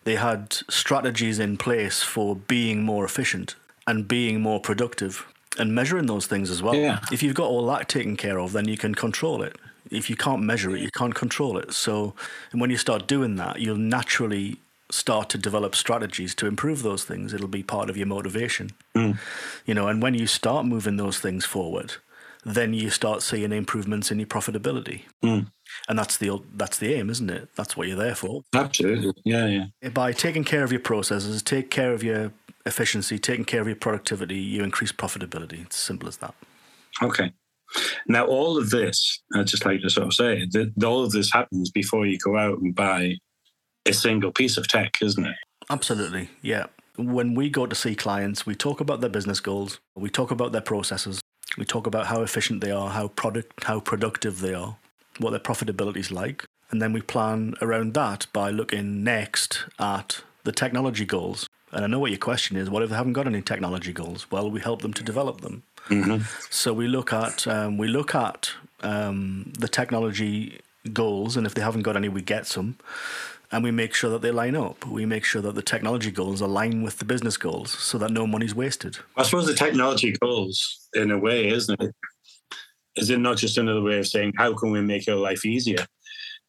they 0.05 0.17
had 0.17 0.53
strategies 0.69 1.39
in 1.39 1.57
place 1.57 2.03
for 2.03 2.37
being 2.37 2.83
more 2.83 3.05
efficient 3.05 3.57
and 3.87 4.07
being 4.07 4.41
more 4.41 4.61
productive 4.61 5.27
and 5.59 5.75
measuring 5.75 6.07
those 6.07 6.27
things 6.27 6.51
as 6.51 6.63
well. 6.63 6.75
Yeah. 6.75 7.01
If 7.11 7.23
you've 7.23 7.35
got 7.35 7.49
all 7.49 7.67
that 7.67 7.89
taken 7.89 8.17
care 8.17 8.39
of, 8.39 8.53
then 8.53 8.69
you 8.69 8.77
can 8.77 8.95
control 8.95 9.43
it 9.43 9.57
if 9.91 10.09
you 10.11 10.17
can't 10.17 10.43
measure 10.43 10.75
it, 10.75 10.81
you 10.81 10.91
can't 10.91 11.15
control 11.15 11.59
it. 11.59 11.73
So, 11.73 12.15
and 12.53 12.61
when 12.61 12.71
you 12.71 12.77
start 12.77 13.07
doing 13.07 13.37
that, 13.37 13.61
you'll 13.61 13.77
naturally 13.77 14.59
start 14.91 15.29
to 15.31 15.39
develop 15.39 15.75
strategies 15.75 16.35
to 16.37 16.47
improve 16.47 16.83
those 16.83 17.05
things. 17.05 17.33
It'll 17.35 17.49
be 17.49 17.63
part 17.63 17.91
of 17.91 17.97
your 17.97 18.07
motivation, 18.07 18.71
mm. 18.95 19.19
you 19.67 19.75
know. 19.75 19.89
And 19.89 20.03
when 20.03 20.15
you 20.15 20.27
start 20.27 20.67
moving 20.67 20.97
those 20.97 21.19
things 21.19 21.45
forward, 21.45 21.97
then 22.45 22.73
you 22.73 22.89
start 22.89 23.23
seeing 23.23 23.53
improvements 23.53 24.11
in 24.11 24.19
your 24.19 24.29
profitability. 24.29 25.03
Mm. 25.23 25.51
And 25.89 25.99
that's 25.99 26.17
the 26.17 26.41
that's 26.55 26.79
the 26.79 26.95
aim, 26.95 27.11
isn't 27.11 27.29
it? 27.29 27.49
That's 27.55 27.77
what 27.77 27.89
you're 27.89 27.99
there 27.99 28.15
for. 28.15 28.43
Absolutely, 28.55 29.13
yeah, 29.25 29.69
yeah. 29.83 29.89
By 29.91 30.13
taking 30.13 30.45
care 30.45 30.65
of 30.65 30.73
your 30.73 30.81
processes, 30.81 31.43
take 31.43 31.71
care 31.71 31.93
of 31.93 32.03
your 32.03 32.33
efficiency, 32.65 33.19
taking 33.19 33.45
care 33.45 33.61
of 33.61 33.67
your 33.67 33.77
productivity, 33.77 34.37
you 34.37 34.63
increase 34.63 34.93
profitability. 34.93 35.65
It's 35.65 35.77
simple 35.77 36.09
as 36.09 36.19
that. 36.19 36.35
Okay. 37.03 37.33
Now, 38.07 38.27
all 38.27 38.59
of 38.59 38.71
this, 38.71 39.21
I'd 39.35 39.47
just 39.47 39.65
like 39.65 39.83
to 39.83 39.91
sort 39.91 40.07
of 40.07 40.15
say 40.15 40.47
that 40.53 40.85
all 40.85 41.05
of 41.05 41.13
this 41.13 41.33
happens 41.33 41.71
before 41.71 42.07
you 42.07 42.19
go 42.19 42.37
out 42.37 42.59
and 42.59 42.75
buy 42.75 43.17
a 43.87 43.93
single 43.93 44.33
piece 44.33 44.57
of 44.57 44.69
tech, 44.69 44.99
isn't 45.03 45.27
it? 45.27 45.37
Absolutely, 45.71 46.31
yeah. 46.43 46.67
When 46.97 47.35
we 47.35 47.49
go 47.51 47.67
to 47.67 47.77
see 47.77 47.95
clients, 47.95 48.47
we 48.47 48.55
talk 48.55 48.81
about 48.81 49.01
their 49.01 49.11
business 49.11 49.41
goals, 49.41 49.81
we 49.95 50.11
talk 50.11 50.31
about 50.31 50.53
their 50.53 50.61
processes, 50.61 51.21
we 51.57 51.65
talk 51.65 51.87
about 51.87 52.07
how 52.07 52.23
efficient 52.23 52.61
they 52.61 52.71
are, 52.71 52.91
how 52.91 53.09
product, 53.09 53.65
how 53.65 53.81
productive 53.81 54.41
they 54.41 54.55
are, 54.55 54.77
what 55.19 55.31
their 55.31 55.41
profitability 55.41 55.99
is 55.99 56.11
like, 56.11 56.45
and 56.71 56.83
then 56.83 56.93
we 56.93 57.01
plan 57.01 57.55
around 57.63 57.95
that 57.95 58.27
by 58.33 58.51
looking 58.51 59.03
next 59.05 59.65
at 59.79 60.23
the 60.45 60.53
technology 60.53 61.05
goals. 61.05 61.47
And 61.73 61.85
I 61.85 61.89
know 61.89 61.99
what 61.99 62.11
your 62.11 62.19
question 62.19 62.57
is. 62.57 62.71
What 62.71 62.83
if 62.83 62.91
they 62.91 62.97
haven't 62.97 63.13
got 63.13 63.27
any 63.27 63.43
technology 63.43 63.93
goals? 63.93 64.31
Well, 64.31 64.51
we 64.51 64.61
help 64.61 64.83
them 64.83 64.95
to 64.95 65.03
develop 65.03 65.43
them. 65.43 65.63
Mm-hmm. 65.89 66.23
So 66.51 66.73
we 66.73 66.87
look 66.87 67.13
at 67.13 67.47
um, 67.47 67.79
we 67.79 67.89
look 67.89 68.15
at 68.15 68.53
um, 68.83 69.53
the 69.59 69.69
technology 69.69 70.61
goals, 70.93 71.37
and 71.37 71.47
if 71.47 71.55
they 71.55 71.63
haven't 71.63 71.83
got 71.83 71.97
any, 71.97 72.09
we 72.09 72.23
get 72.23 72.47
some, 72.47 72.77
and 73.51 73.65
we 73.65 73.71
make 73.71 73.95
sure 73.95 74.11
that 74.11 74.23
they 74.23 74.31
line 74.31 74.57
up. 74.57 74.87
We 74.87 75.07
make 75.07 75.25
sure 75.25 75.43
that 75.43 75.55
the 75.55 75.63
technology 75.63 76.11
goals 76.11 76.41
align 76.41 76.83
with 76.83 76.99
the 76.99 77.05
business 77.05 77.37
goals, 77.37 77.71
so 77.71 77.99
that 77.99 78.11
no 78.11 78.27
money's 78.27 78.55
wasted. 78.55 78.99
I 79.17 79.23
suppose 79.23 79.47
the 79.47 79.55
technology 79.55 80.15
goals, 80.21 80.89
in 80.95 81.11
a 81.11 81.19
way, 81.19 81.49
isn't 81.49 81.81
it? 81.81 81.95
Is 82.97 83.11
it 83.11 83.21
not 83.21 83.37
just 83.37 83.59
another 83.59 83.83
way 83.83 83.99
of 83.99 84.07
saying 84.07 84.35
how 84.37 84.55
can 84.55 84.71
we 84.71 84.81
make 84.81 85.07
your 85.07 85.17
life 85.17 85.47
easier? 85.47 85.87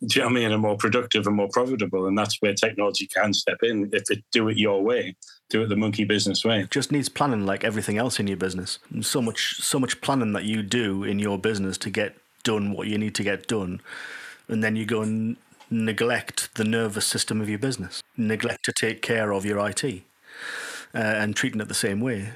Do 0.05 0.19
you 0.19 0.21
know 0.21 0.27
what 0.27 0.31
I 0.31 0.39
mean? 0.39 0.51
And 0.51 0.61
more 0.61 0.77
productive 0.77 1.27
and 1.27 1.35
more 1.35 1.49
profitable, 1.51 2.07
and 2.07 2.17
that's 2.17 2.37
where 2.39 2.53
technology 2.53 3.07
can 3.07 3.33
step 3.33 3.59
in 3.63 3.89
if 3.93 4.03
it 4.09 4.23
do 4.31 4.49
it 4.49 4.57
your 4.57 4.81
way 4.81 5.15
do 5.49 5.63
it 5.63 5.67
the 5.67 5.75
monkey 5.75 6.03
business 6.03 6.45
way. 6.45 6.67
just 6.69 6.91
needs 6.91 7.09
planning 7.09 7.45
like 7.45 7.63
everything 7.63 7.97
else 7.97 8.19
in 8.19 8.27
your 8.27 8.37
business. 8.37 8.79
So 9.01 9.21
much 9.21 9.61
so 9.61 9.79
much 9.79 9.99
planning 10.01 10.33
that 10.33 10.45
you 10.45 10.61
do 10.61 11.03
in 11.03 11.19
your 11.19 11.37
business 11.39 11.77
to 11.79 11.89
get 11.89 12.15
done 12.43 12.71
what 12.71 12.87
you 12.87 12.97
need 12.97 13.15
to 13.15 13.23
get 13.23 13.47
done. 13.47 13.81
And 14.47 14.63
then 14.63 14.75
you 14.75 14.85
go 14.85 15.01
and 15.01 15.37
neglect 15.69 16.55
the 16.55 16.63
nervous 16.63 17.05
system 17.05 17.41
of 17.41 17.49
your 17.49 17.59
business. 17.59 18.01
Neglect 18.15 18.63
to 18.65 18.71
take 18.71 19.01
care 19.01 19.31
of 19.31 19.45
your 19.45 19.67
IT. 19.67 20.03
Uh, 20.95 20.97
and 20.97 21.35
treating 21.35 21.61
it 21.61 21.67
the 21.67 21.73
same 21.75 22.01
way. 22.01 22.29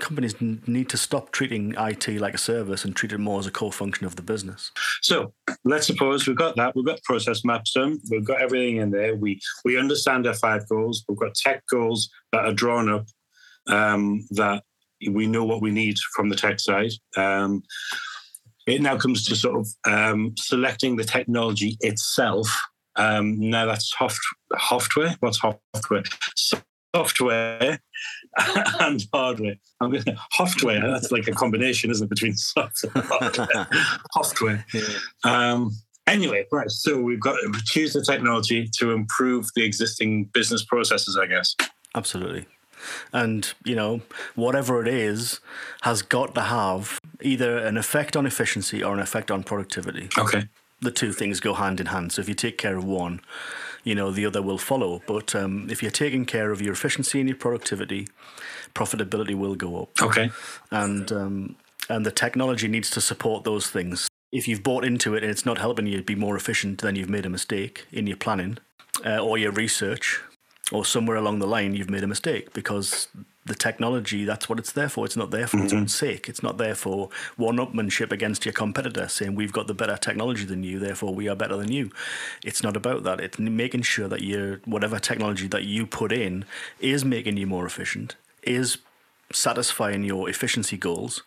Companies 0.00 0.34
need 0.40 0.88
to 0.88 0.96
stop 0.96 1.30
treating 1.30 1.76
IT 1.78 2.08
like 2.08 2.34
a 2.34 2.38
service 2.38 2.84
and 2.84 2.96
treat 2.96 3.12
it 3.12 3.18
more 3.18 3.38
as 3.38 3.46
a 3.46 3.52
core 3.52 3.70
function 3.70 4.04
of 4.04 4.16
the 4.16 4.22
business. 4.22 4.72
So 5.00 5.32
let's 5.64 5.86
suppose 5.86 6.26
we've 6.26 6.36
got 6.36 6.56
that, 6.56 6.74
we've 6.74 6.84
got 6.84 7.00
process 7.04 7.44
maps 7.44 7.72
done, 7.72 8.00
we've 8.10 8.24
got 8.24 8.40
everything 8.40 8.78
in 8.78 8.90
there. 8.90 9.14
We 9.14 9.40
we 9.64 9.78
understand 9.78 10.26
our 10.26 10.34
five 10.34 10.68
goals. 10.68 11.04
We've 11.08 11.16
got 11.16 11.36
tech 11.36 11.62
goals 11.70 12.10
that 12.32 12.44
are 12.44 12.52
drawn 12.52 12.88
up 12.88 13.06
um, 13.68 14.26
that 14.32 14.64
we 15.08 15.26
know 15.26 15.44
what 15.44 15.62
we 15.62 15.70
need 15.70 15.96
from 16.14 16.28
the 16.28 16.36
tech 16.36 16.60
side. 16.60 16.92
Um, 17.16 17.62
it 18.66 18.80
now 18.80 18.96
comes 18.96 19.24
to 19.26 19.36
sort 19.36 19.60
of 19.60 19.68
um, 19.84 20.34
selecting 20.38 20.96
the 20.96 21.04
technology 21.04 21.76
itself. 21.80 22.48
Um, 22.96 23.38
now 23.38 23.66
that's 23.66 23.94
soft, 23.96 24.20
software. 24.58 25.16
What's 25.20 25.40
software? 25.40 26.02
Software 26.94 27.80
and 28.80 29.06
hardware. 29.12 29.56
I'm 29.80 29.90
going 29.90 30.04
to 30.04 30.16
software. 30.32 30.80
That's 30.80 31.10
like 31.10 31.26
a 31.28 31.32
combination, 31.32 31.90
isn't 31.90 32.04
it, 32.04 32.10
between 32.10 32.34
software 32.36 32.92
and 32.94 33.04
hardware? 33.04 33.68
software. 34.12 34.64
Um, 35.24 35.72
anyway, 36.06 36.46
right. 36.52 36.70
So 36.70 37.00
we've 37.00 37.20
got 37.20 37.36
to 37.36 37.52
choose 37.64 37.92
the 37.92 38.02
technology 38.02 38.68
to 38.78 38.92
improve 38.92 39.48
the 39.56 39.64
existing 39.64 40.24
business 40.26 40.64
processes, 40.64 41.18
I 41.20 41.26
guess. 41.26 41.56
Absolutely. 41.94 42.46
And, 43.12 43.52
you 43.64 43.74
know, 43.74 44.02
whatever 44.34 44.80
it 44.82 44.88
is 44.88 45.40
has 45.82 46.02
got 46.02 46.34
to 46.34 46.42
have 46.42 46.98
either 47.22 47.58
an 47.58 47.76
effect 47.76 48.16
on 48.16 48.26
efficiency 48.26 48.82
or 48.82 48.94
an 48.94 49.00
effect 49.00 49.30
on 49.30 49.42
productivity. 49.42 50.08
Okay. 50.18 50.48
The 50.80 50.90
two 50.90 51.12
things 51.12 51.40
go 51.40 51.54
hand 51.54 51.80
in 51.80 51.86
hand. 51.86 52.12
So 52.12 52.20
if 52.20 52.28
you 52.28 52.34
take 52.34 52.58
care 52.58 52.76
of 52.76 52.84
one, 52.84 53.20
you 53.84 53.94
know, 53.94 54.10
the 54.10 54.26
other 54.26 54.42
will 54.42 54.58
follow. 54.58 55.02
But 55.06 55.34
um, 55.34 55.68
if 55.70 55.82
you're 55.82 55.90
taking 55.90 56.24
care 56.24 56.50
of 56.50 56.60
your 56.60 56.72
efficiency 56.72 57.20
and 57.20 57.28
your 57.28 57.38
productivity, 57.38 58.08
profitability 58.74 59.34
will 59.34 59.54
go 59.54 59.82
up. 59.82 60.02
Okay. 60.02 60.30
And, 60.70 61.12
um, 61.12 61.56
and 61.88 62.04
the 62.04 62.10
technology 62.10 62.66
needs 62.66 62.90
to 62.90 63.00
support 63.00 63.44
those 63.44 63.68
things. 63.68 64.08
If 64.32 64.48
you've 64.48 64.62
bought 64.62 64.84
into 64.84 65.14
it 65.14 65.22
and 65.22 65.30
it's 65.30 65.46
not 65.46 65.58
helping 65.58 65.86
you 65.86 66.02
be 66.02 66.16
more 66.16 66.36
efficient, 66.36 66.80
then 66.80 66.96
you've 66.96 67.10
made 67.10 67.26
a 67.26 67.30
mistake 67.30 67.86
in 67.92 68.06
your 68.06 68.16
planning 68.16 68.58
uh, 69.04 69.18
or 69.18 69.38
your 69.38 69.52
research, 69.52 70.20
or 70.72 70.84
somewhere 70.84 71.16
along 71.16 71.38
the 71.38 71.46
line 71.46 71.74
you've 71.74 71.90
made 71.90 72.02
a 72.02 72.06
mistake 72.06 72.52
because 72.52 73.08
the 73.46 73.54
technology 73.54 74.24
that's 74.24 74.48
what 74.48 74.58
it's 74.58 74.72
there 74.72 74.88
for. 74.88 75.04
It's 75.04 75.16
not 75.16 75.30
there 75.30 75.46
for 75.46 75.62
its 75.62 75.72
own 75.72 75.88
sake. 75.88 76.28
It's 76.28 76.42
not 76.42 76.56
there 76.56 76.74
for 76.74 77.10
one-upmanship 77.36 78.10
against 78.10 78.46
your 78.46 78.54
competitor 78.54 79.06
saying 79.08 79.34
we've 79.34 79.52
got 79.52 79.66
the 79.66 79.74
better 79.74 79.96
technology 79.96 80.44
than 80.44 80.62
you 80.62 80.78
therefore 80.78 81.14
we 81.14 81.28
are 81.28 81.36
better 81.36 81.56
than 81.56 81.70
you. 81.70 81.90
It's 82.42 82.62
not 82.62 82.76
about 82.76 83.02
that. 83.04 83.20
It's 83.20 83.38
making 83.38 83.82
sure 83.82 84.08
that 84.08 84.22
your 84.22 84.60
whatever 84.64 84.98
technology 84.98 85.46
that 85.48 85.64
you 85.64 85.86
put 85.86 86.10
in 86.10 86.46
is 86.80 87.04
making 87.04 87.36
you 87.36 87.46
more 87.46 87.66
efficient 87.66 88.16
is 88.42 88.78
satisfying 89.32 90.04
your 90.04 90.28
efficiency 90.28 90.76
goals 90.76 91.22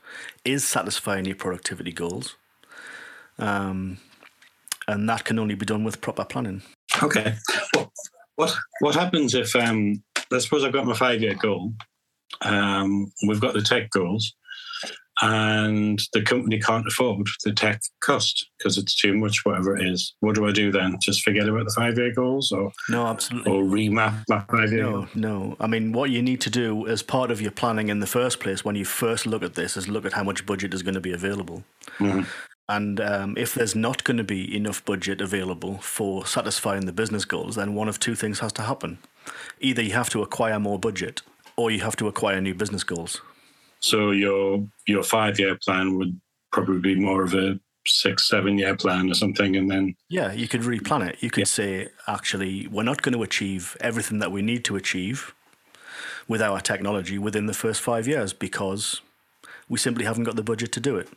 is 0.46 0.64
satisfying 0.64 1.26
your 1.26 1.36
productivity 1.36 1.92
goals 1.92 2.36
um, 3.40 3.98
and 4.88 5.10
that 5.10 5.26
can 5.26 5.40
only 5.40 5.56
be 5.56 5.66
done 5.66 5.84
with 5.84 6.00
proper 6.00 6.24
planning. 6.24 6.62
Okay. 7.04 7.36
What 7.74 7.90
what, 8.36 8.56
what 8.80 8.96
happens 8.96 9.34
if 9.34 9.56
um, 9.56 10.04
let's 10.32 10.46
suppose 10.46 10.64
I've 10.64 10.74
got 10.74 10.86
my 10.86 10.94
five 10.94 11.22
year 11.22 11.34
goal. 11.36 11.74
Um, 12.42 13.12
we've 13.28 13.42
got 13.42 13.54
the 13.54 13.62
tech 13.62 13.90
goals, 13.90 14.34
and 15.22 16.00
the 16.14 16.22
company 16.22 16.60
can't 16.60 16.88
afford 16.88 17.28
the 17.44 17.52
tech 17.52 17.82
cost 18.02 18.50
because 18.58 18.78
it's 18.78 18.96
too 18.96 19.16
much, 19.16 19.44
whatever 19.44 19.76
it 19.76 19.88
is. 19.88 20.14
What 20.20 20.36
do 20.36 20.46
I 20.48 20.52
do 20.52 20.72
then? 20.72 20.98
Just 21.02 21.24
forget 21.24 21.50
about 21.50 21.66
the 21.66 21.74
five 21.76 21.98
year 21.98 22.14
goals, 22.14 22.52
or 22.52 22.72
no 22.90 23.08
absolutely 23.08 23.52
or 23.52 23.64
remap 23.64 24.24
my 24.30 24.44
five 24.52 24.72
year? 24.72 24.84
No, 24.84 25.08
no. 25.16 25.56
I 25.60 25.68
mean, 25.68 25.92
what 25.92 26.12
you 26.12 26.22
need 26.22 26.42
to 26.42 26.50
do 26.50 26.88
as 26.88 27.02
part 27.02 27.32
of 27.32 27.42
your 27.42 27.52
planning 27.52 27.90
in 27.90 28.00
the 28.00 28.08
first 28.08 28.40
place, 28.40 28.64
when 28.64 28.76
you 28.76 28.86
first 28.86 29.26
look 29.26 29.44
at 29.44 29.56
this, 29.56 29.76
is 29.76 29.88
look 29.88 30.06
at 30.06 30.14
how 30.14 30.24
much 30.24 30.46
budget 30.46 30.74
is 30.74 30.84
going 30.84 30.96
to 30.96 31.02
be 31.02 31.14
available. 31.14 31.64
And 32.70 33.00
um, 33.00 33.38
if 33.38 33.54
there's 33.54 33.76
not 33.76 34.04
going 34.04 34.18
to 34.18 34.26
be 34.26 34.54
enough 34.56 34.84
budget 34.84 35.22
available 35.22 35.78
for 35.78 36.26
satisfying 36.26 36.86
the 36.86 36.92
business 36.92 37.24
goals, 37.24 37.56
then 37.56 37.76
one 37.76 37.88
of 37.88 37.98
two 37.98 38.14
things 38.14 38.40
has 38.40 38.52
to 38.54 38.64
happen. 38.64 38.98
Either 39.62 39.82
you 39.82 39.94
have 39.94 40.10
to 40.10 40.22
acquire 40.22 40.60
more 40.60 40.78
budget, 40.78 41.22
or 41.58 41.72
you 41.72 41.82
have 41.82 41.96
to 41.98 42.08
acquire 42.08 42.40
new 42.40 42.54
business 42.54 42.84
goals. 42.84 43.22
So 43.80 44.12
your 44.12 44.66
your 44.88 45.04
five 45.04 45.40
year 45.40 45.56
plan 45.56 45.98
would 45.98 46.20
probably 46.52 46.80
be 46.80 46.96
more 46.96 47.24
of 47.24 47.34
a 47.34 47.60
six 47.86 48.28
seven 48.28 48.58
year 48.58 48.76
plan 48.76 49.10
or 49.10 49.14
something, 49.14 49.56
and 49.56 49.70
then 49.70 49.96
Yeah, 50.10 50.32
you 50.32 50.48
could 50.48 50.62
replan 50.62 51.08
it. 51.10 51.18
You 51.22 51.30
could 51.30 51.48
say, 51.48 51.90
actually, 52.08 52.68
we're 52.68 52.84
not 52.84 53.02
going 53.02 53.14
to 53.14 53.24
achieve 53.24 53.76
everything 53.82 54.20
that 54.20 54.32
we 54.32 54.42
need 54.42 54.64
to 54.66 54.76
achieve 54.76 55.34
with 56.28 56.42
our 56.42 56.60
technology 56.60 57.18
within 57.18 57.46
the 57.46 57.54
first 57.54 57.82
five 57.82 58.08
years 58.08 58.34
because 58.34 59.02
we 59.70 59.78
simply 59.78 60.06
haven't 60.06 60.24
got 60.24 60.36
the 60.36 60.44
budget 60.44 60.72
to 60.74 60.80
do 60.80 60.98
it. 60.98 61.10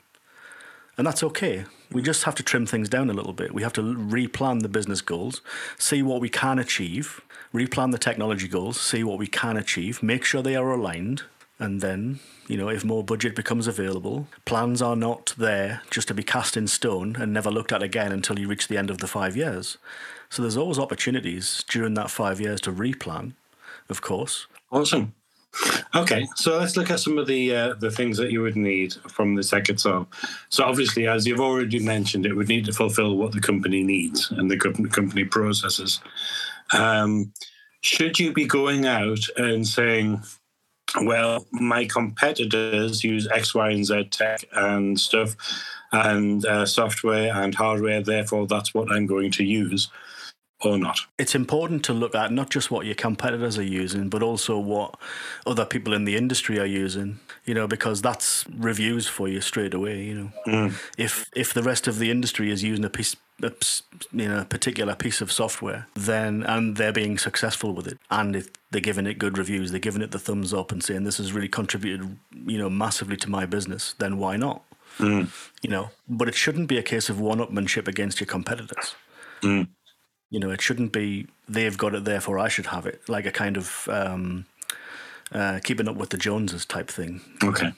And 0.96 1.06
that's 1.06 1.22
okay. 1.22 1.64
We 1.92 2.02
just 2.02 2.24
have 2.24 2.36
to 2.36 2.42
trim 2.42 2.66
things 2.66 2.88
down 2.88 3.10
a 3.10 3.14
little 3.14 3.32
bit. 3.32 3.52
We 3.52 3.62
have 3.62 3.72
to 3.74 3.82
replan 3.82 4.62
the 4.62 4.68
business 4.68 5.00
goals, 5.00 5.40
see 5.78 6.02
what 6.02 6.20
we 6.20 6.28
can 6.28 6.58
achieve, 6.58 7.20
replan 7.52 7.90
the 7.90 7.98
technology 7.98 8.46
goals, 8.46 8.80
see 8.80 9.02
what 9.02 9.18
we 9.18 9.26
can 9.26 9.56
achieve, 9.56 10.02
make 10.02 10.24
sure 10.24 10.42
they 10.42 10.56
are 10.56 10.70
aligned, 10.70 11.24
and 11.58 11.82
then, 11.82 12.20
you 12.48 12.56
know, 12.56 12.68
if 12.68 12.84
more 12.84 13.04
budget 13.04 13.36
becomes 13.36 13.66
available, 13.66 14.26
plans 14.46 14.80
are 14.80 14.96
not 14.96 15.34
there 15.36 15.82
just 15.90 16.08
to 16.08 16.14
be 16.14 16.22
cast 16.22 16.56
in 16.56 16.66
stone 16.66 17.16
and 17.16 17.32
never 17.32 17.50
looked 17.50 17.70
at 17.70 17.82
again 17.82 18.12
until 18.12 18.38
you 18.38 18.48
reach 18.48 18.68
the 18.68 18.78
end 18.78 18.88
of 18.88 18.98
the 18.98 19.06
five 19.06 19.36
years. 19.36 19.76
So 20.30 20.40
there's 20.42 20.56
always 20.56 20.78
opportunities 20.78 21.62
during 21.68 21.94
that 21.94 22.10
five 22.10 22.40
years 22.40 22.60
to 22.62 22.72
replan, 22.72 23.34
of 23.90 24.00
course. 24.00 24.46
Awesome. 24.72 25.12
Okay, 25.94 26.26
so 26.36 26.56
let's 26.58 26.76
look 26.76 26.90
at 26.90 27.00
some 27.00 27.18
of 27.18 27.26
the 27.26 27.54
uh, 27.54 27.74
the 27.74 27.90
things 27.90 28.16
that 28.18 28.30
you 28.30 28.42
would 28.42 28.56
need 28.56 28.94
from 29.08 29.34
the 29.34 29.42
tech 29.42 29.68
itself. 29.68 30.06
So 30.48 30.64
obviously, 30.64 31.08
as 31.08 31.26
you've 31.26 31.40
already 31.40 31.80
mentioned, 31.80 32.24
it 32.24 32.34
would 32.34 32.48
need 32.48 32.64
to 32.66 32.72
fulfill 32.72 33.16
what 33.16 33.32
the 33.32 33.40
company 33.40 33.82
needs 33.82 34.30
and 34.30 34.50
the 34.50 34.56
company 34.56 35.24
processes. 35.24 36.00
Um, 36.72 37.32
should 37.80 38.20
you 38.20 38.32
be 38.32 38.46
going 38.46 38.86
out 38.86 39.18
and 39.36 39.66
saying, 39.66 40.22
"Well, 41.02 41.46
my 41.50 41.84
competitors 41.86 43.02
use 43.02 43.26
X, 43.28 43.52
Y, 43.52 43.70
and 43.70 43.84
Z 43.84 44.04
tech 44.10 44.44
and 44.52 44.98
stuff, 44.98 45.34
and 45.90 46.44
uh, 46.46 46.66
software 46.66 47.34
and 47.34 47.52
hardware, 47.52 48.02
therefore 48.02 48.46
that's 48.46 48.72
what 48.72 48.92
I'm 48.92 49.06
going 49.06 49.32
to 49.32 49.44
use," 49.44 49.90
or 50.62 50.78
not? 50.78 51.00
It's 51.18 51.34
important 51.34 51.84
to 51.84 51.92
look 51.92 52.14
at 52.14 52.32
not 52.32 52.50
just 52.50 52.70
what 52.70 52.86
your 52.86 52.94
competitors 52.94 53.58
are 53.58 53.62
using, 53.62 54.08
but 54.08 54.22
also 54.22 54.58
what 54.58 54.96
other 55.46 55.64
people 55.64 55.92
in 55.94 56.04
the 56.04 56.16
industry 56.16 56.58
are 56.58 56.66
using. 56.66 57.20
You 57.46 57.54
know, 57.54 57.66
because 57.66 58.02
that's 58.02 58.44
reviews 58.48 59.08
for 59.08 59.26
you 59.26 59.40
straight 59.40 59.74
away. 59.74 60.02
You 60.02 60.32
know, 60.46 60.72
if 60.98 61.28
if 61.34 61.54
the 61.54 61.62
rest 61.62 61.88
of 61.88 61.98
the 61.98 62.10
industry 62.10 62.50
is 62.50 62.62
using 62.62 62.84
a 62.84 62.90
piece, 62.90 63.16
a, 63.42 63.52
you 64.12 64.28
know, 64.28 64.40
a 64.40 64.44
particular 64.44 64.94
piece 64.94 65.20
of 65.20 65.32
software, 65.32 65.86
then 65.94 66.42
and 66.42 66.76
they're 66.76 66.92
being 66.92 67.18
successful 67.18 67.72
with 67.74 67.86
it, 67.86 67.98
and 68.10 68.36
if 68.36 68.48
they're 68.70 68.80
giving 68.80 69.06
it 69.06 69.18
good 69.18 69.38
reviews, 69.38 69.70
they're 69.70 69.80
giving 69.80 70.02
it 70.02 70.10
the 70.10 70.18
thumbs 70.18 70.54
up 70.54 70.70
and 70.70 70.84
saying 70.84 71.04
this 71.04 71.18
has 71.18 71.32
really 71.32 71.48
contributed, 71.48 72.18
you 72.46 72.58
know, 72.58 72.70
massively 72.70 73.16
to 73.16 73.30
my 73.30 73.46
business, 73.46 73.94
then 73.98 74.18
why 74.18 74.36
not? 74.36 74.62
Mm. 74.98 75.28
You 75.62 75.70
know, 75.70 75.90
but 76.08 76.28
it 76.28 76.34
shouldn't 76.34 76.68
be 76.68 76.78
a 76.78 76.82
case 76.82 77.08
of 77.08 77.18
one-upmanship 77.20 77.88
against 77.88 78.20
your 78.20 78.26
competitors. 78.26 78.94
Mm. 79.42 79.68
You 80.30 80.40
know, 80.40 80.50
it 80.50 80.60
shouldn't 80.60 80.92
be 80.92 81.26
they've 81.48 81.76
got 81.76 81.94
it, 81.94 82.04
therefore 82.04 82.38
I 82.38 82.48
should 82.48 82.66
have 82.66 82.86
it, 82.86 83.08
like 83.08 83.26
a 83.26 83.32
kind 83.32 83.56
of 83.56 83.88
um, 83.90 84.46
uh, 85.32 85.60
keeping 85.62 85.88
up 85.88 85.96
with 85.96 86.10
the 86.10 86.16
Joneses 86.16 86.64
type 86.64 86.88
thing. 86.88 87.20
Okay. 87.42 87.72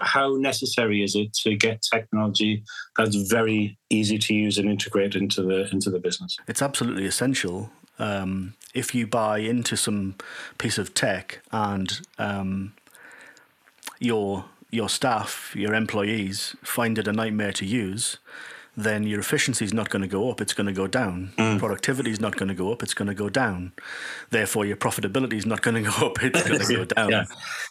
How 0.00 0.36
necessary 0.36 1.02
is 1.02 1.14
it 1.14 1.32
to 1.42 1.56
get 1.56 1.82
technology 1.82 2.62
that's 2.96 3.16
very 3.30 3.78
easy 3.90 4.18
to 4.18 4.34
use 4.34 4.58
and 4.58 4.68
integrate 4.68 5.14
into 5.14 5.42
the 5.42 5.68
into 5.72 5.90
the 5.90 5.98
business? 5.98 6.36
It's 6.46 6.62
absolutely 6.62 7.04
essential. 7.04 7.70
Um, 7.98 8.54
if 8.74 8.94
you 8.94 9.06
buy 9.06 9.38
into 9.38 9.76
some 9.76 10.14
piece 10.56 10.78
of 10.78 10.94
tech 10.94 11.40
and 11.50 12.00
um, 12.18 12.74
your 13.98 14.44
your 14.70 14.88
staff, 14.88 15.54
your 15.56 15.74
employees 15.74 16.54
find 16.62 16.98
it 16.98 17.08
a 17.08 17.12
nightmare 17.12 17.52
to 17.52 17.64
use, 17.64 18.18
then 18.78 19.02
your 19.02 19.18
efficiency 19.18 19.64
is 19.64 19.74
not 19.74 19.90
going 19.90 20.02
to 20.02 20.08
go 20.08 20.30
up, 20.30 20.40
it's 20.40 20.54
going 20.54 20.68
to 20.68 20.72
go 20.72 20.86
down. 20.86 21.32
Productivity 21.58 22.12
is 22.12 22.20
not 22.20 22.36
going 22.36 22.48
to 22.48 22.54
go 22.54 22.70
up, 22.70 22.82
it's 22.82 22.94
going 22.94 23.08
to 23.08 23.14
go 23.14 23.28
down. 23.28 23.72
Therefore, 24.30 24.64
your 24.64 24.76
profitability 24.76 25.34
is 25.34 25.46
not 25.46 25.62
going 25.62 25.74
to 25.82 25.90
go 25.90 26.06
up, 26.06 26.22
it's 26.22 26.42
going 26.46 26.60
to 26.60 26.76
go 26.76 26.84
down. 26.96 27.10
Yeah. 27.10 27.24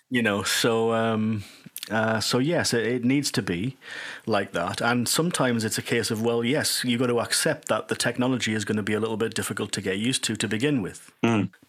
You 0.09 0.21
know, 0.21 0.43
so 0.43 0.93
um, 0.93 1.45
uh, 1.89 2.19
so 2.19 2.39
yes, 2.39 2.73
it, 2.73 2.85
it 2.85 3.05
needs 3.05 3.31
to 3.31 3.41
be 3.41 3.77
like 4.25 4.51
that. 4.51 4.81
And 4.81 5.07
sometimes 5.07 5.63
it's 5.63 5.77
a 5.77 5.81
case 5.81 6.11
of 6.11 6.21
well, 6.21 6.43
yes, 6.43 6.83
you've 6.83 6.99
got 6.99 7.07
to 7.07 7.21
accept 7.21 7.69
that 7.69 7.87
the 7.87 7.95
technology 7.95 8.53
is 8.53 8.65
going 8.65 8.75
to 8.77 8.83
be 8.83 8.93
a 8.93 8.99
little 8.99 9.17
bit 9.17 9.33
difficult 9.33 9.71
to 9.73 9.81
get 9.81 9.97
used 9.97 10.23
to 10.25 10.35
to 10.35 10.47
begin 10.47 10.81
with. 10.81 11.11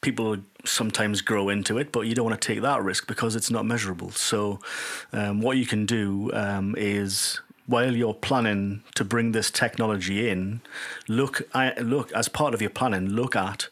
People 0.01 0.39
sometimes 0.65 1.21
grow 1.21 1.49
into 1.49 1.79
it, 1.79 1.93
but 1.93 2.03
you 2.03 2.15
don't 2.15 2.27
want 2.27 2.41
to 2.41 2.55
take 2.55 2.63
that 2.63 2.83
risk 2.83 3.07
because 3.07 3.37
it's 3.37 3.51
not 3.51 3.65
measurable. 3.65 4.11
So, 4.11 4.59
um, 5.13 5.41
what 5.41 5.57
you 5.57 5.67
can 5.67 5.87
do 5.87 6.31
um, 6.35 6.75
is 6.77 7.41
while 7.69 7.95
you're 7.95 8.15
planning 8.15 8.83
to 8.95 9.05
bring 9.05 9.33
this 9.33 9.51
technology 9.51 10.29
in, 10.29 10.63
look 11.07 11.43
I, 11.55 11.79
look 11.79 12.11
as 12.13 12.29
part 12.29 12.55
of 12.55 12.63
your 12.63 12.71
planning, 12.71 13.11
look 13.11 13.37
at 13.37 13.69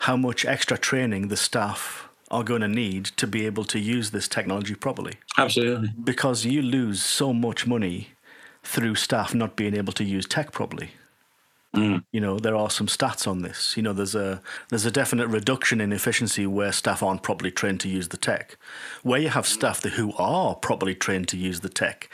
how 0.00 0.16
much 0.16 0.44
extra 0.44 0.76
training 0.76 1.28
the 1.28 1.36
staff 1.36 2.08
are 2.30 2.44
going 2.44 2.60
to 2.60 2.68
need 2.68 3.06
to 3.06 3.26
be 3.26 3.46
able 3.46 3.64
to 3.64 3.78
use 3.78 4.10
this 4.10 4.28
technology 4.28 4.74
properly. 4.74 5.14
Absolutely. 5.38 5.88
Because 6.04 6.44
you 6.44 6.60
lose 6.60 7.02
so 7.02 7.32
much 7.32 7.66
money 7.66 8.10
through 8.62 8.96
staff 8.96 9.34
not 9.34 9.56
being 9.56 9.74
able 9.74 9.94
to 9.94 10.04
use 10.04 10.26
tech 10.26 10.52
properly. 10.52 10.90
Mm. 11.76 12.02
You 12.12 12.20
know, 12.20 12.38
there 12.38 12.56
are 12.56 12.70
some 12.70 12.86
stats 12.86 13.26
on 13.26 13.42
this. 13.42 13.76
You 13.76 13.82
know, 13.82 13.92
there's 13.92 14.14
a 14.14 14.40
there's 14.70 14.86
a 14.86 14.90
definite 14.90 15.28
reduction 15.28 15.80
in 15.80 15.92
efficiency 15.92 16.46
where 16.46 16.72
staff 16.72 17.02
aren't 17.02 17.22
properly 17.22 17.50
trained 17.50 17.80
to 17.80 17.88
use 17.88 18.08
the 18.08 18.16
tech. 18.16 18.56
Where 19.02 19.20
you 19.20 19.28
have 19.28 19.46
staff 19.46 19.82
who 19.82 20.14
are 20.16 20.54
properly 20.54 20.94
trained 20.94 21.28
to 21.28 21.36
use 21.36 21.60
the 21.60 21.68
tech, 21.68 22.08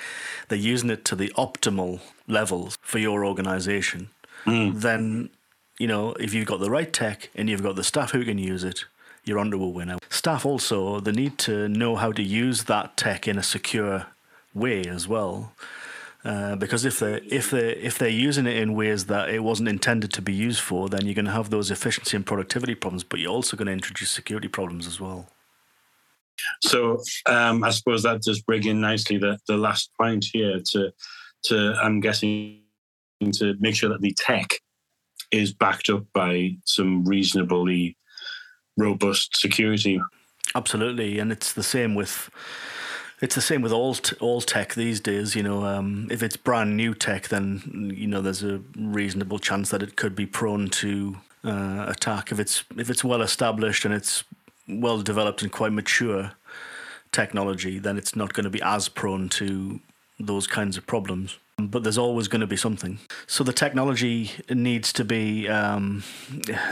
they're 0.49 0.58
using 0.58 0.90
it 0.90 1.04
to 1.06 1.16
the 1.16 1.32
optimal 1.37 2.00
levels 2.26 2.76
for 2.82 2.99
your 2.99 3.25
organization. 3.25 4.08
Mm. 4.44 4.80
Then, 4.80 5.30
you 5.78 5.87
know, 5.87 6.12
if 6.14 6.34
you've 6.34 6.49
got 6.49 6.61
the 6.61 6.70
right 6.70 6.92
tech 6.92 7.30
and 7.34 7.49
you've 7.49 7.62
got 7.62 7.76
the 7.76 7.84
staff 7.84 8.11
who 8.11 8.25
can 8.25 8.38
use 8.38 8.64
it, 8.64 8.84
you're 9.25 9.38
onto 9.38 9.62
a 9.62 9.68
winner. 9.68 9.99
Staff 10.11 10.44
also 10.44 10.99
they 10.99 11.12
need 11.12 11.38
to 11.38 11.68
know 11.68 11.94
how 11.94 12.11
to 12.11 12.23
use 12.23 12.64
that 12.64 12.96
tech 12.96 13.28
in 13.28 13.38
a 13.38 13.42
secure 13.42 14.06
way 14.52 14.82
as 14.84 15.06
well. 15.06 15.52
Uh, 16.25 16.57
because 16.57 16.87
if 16.87 17.00
they 17.00 17.16
if 17.28 17.50
they 17.50 17.71
if 17.73 17.99
they're 17.99 18.09
using 18.09 18.47
it 18.47 18.57
in 18.57 18.75
ways 18.75 19.07
that 19.07 19.28
it 19.28 19.40
wasn't 19.40 19.69
intended 19.69 20.11
to 20.11 20.23
be 20.23 20.33
used 20.33 20.61
for, 20.61 20.88
then 20.88 21.04
you're 21.04 21.14
going 21.14 21.26
to 21.26 21.31
have 21.31 21.50
those 21.50 21.71
efficiency 21.71 22.16
and 22.16 22.25
productivity 22.25 22.75
problems. 22.75 23.04
But 23.04 23.21
you're 23.21 23.31
also 23.31 23.57
going 23.57 23.66
to 23.66 23.73
introduce 23.73 24.11
security 24.11 24.49
problems 24.49 24.87
as 24.87 24.99
well. 24.99 25.28
So 26.62 27.02
um, 27.26 27.62
I 27.62 27.71
suppose 27.71 28.02
that 28.02 28.23
does 28.23 28.40
bring 28.40 28.64
in 28.66 28.81
nicely 28.81 29.19
the, 29.19 29.38
the 29.47 29.57
last 29.57 29.90
point 30.00 30.25
here 30.33 30.61
to 30.73 30.93
to 31.45 31.75
I'm 31.83 32.00
guessing 32.00 32.62
to 33.33 33.54
make 33.61 33.75
sure 33.75 33.90
that 33.90 34.00
the 34.00 34.14
tech 34.16 34.49
is 35.31 35.52
backed 35.52 35.90
up 35.90 36.04
by 36.14 36.57
some 36.64 37.04
reasonably 37.04 37.97
robust 38.76 39.37
security. 39.37 40.00
Absolutely, 40.54 41.19
and 41.19 41.33
it's 41.33 41.52
the 41.52 41.62
same 41.62 41.95
with 41.95 42.31
it's 43.20 43.35
the 43.35 43.40
same 43.40 43.62
with 43.62 43.72
all 43.72 43.94
t- 43.94 44.16
all 44.20 44.40
tech 44.40 44.74
these 44.74 45.00
days. 45.00 45.35
You 45.35 45.42
know, 45.42 45.64
um, 45.64 46.09
if 46.11 46.22
it's 46.22 46.37
brand 46.37 46.77
new 46.77 46.94
tech, 46.94 47.29
then 47.29 47.92
you 47.94 48.07
know 48.07 48.20
there's 48.20 48.42
a 48.42 48.61
reasonable 48.77 49.38
chance 49.38 49.70
that 49.70 49.83
it 49.83 49.96
could 49.96 50.14
be 50.14 50.27
prone 50.27 50.68
to 50.68 51.16
uh, 51.44 51.87
attack. 51.88 52.33
If 52.33 52.38
it's 52.38 52.64
if 52.77 52.90
it's 52.90 53.05
well 53.05 53.22
established 53.22 53.85
and 53.85 53.94
it's 53.94 54.24
well 54.68 55.00
developed 55.03 55.42
and 55.42 55.53
quite 55.53 55.72
mature 55.72 56.33
technology, 57.12 57.79
then 57.79 57.96
it's 57.96 58.16
not 58.16 58.33
going 58.33 58.44
to 58.44 58.50
be 58.50 58.62
as 58.62 58.88
prone 58.88 59.29
to 59.31 59.81
those 60.18 60.46
kinds 60.46 60.77
of 60.77 60.87
problems. 60.87 61.38
But 61.57 61.85
there's 61.85 61.98
always 61.98 62.27
going 62.27 62.40
to 62.40 62.48
be 62.48 62.57
something. 62.57 62.98
So 63.29 63.44
the 63.44 63.53
technology 63.53 64.33
needs 64.50 64.92
to 64.94 65.05
be, 65.05 65.48
um, 65.48 66.03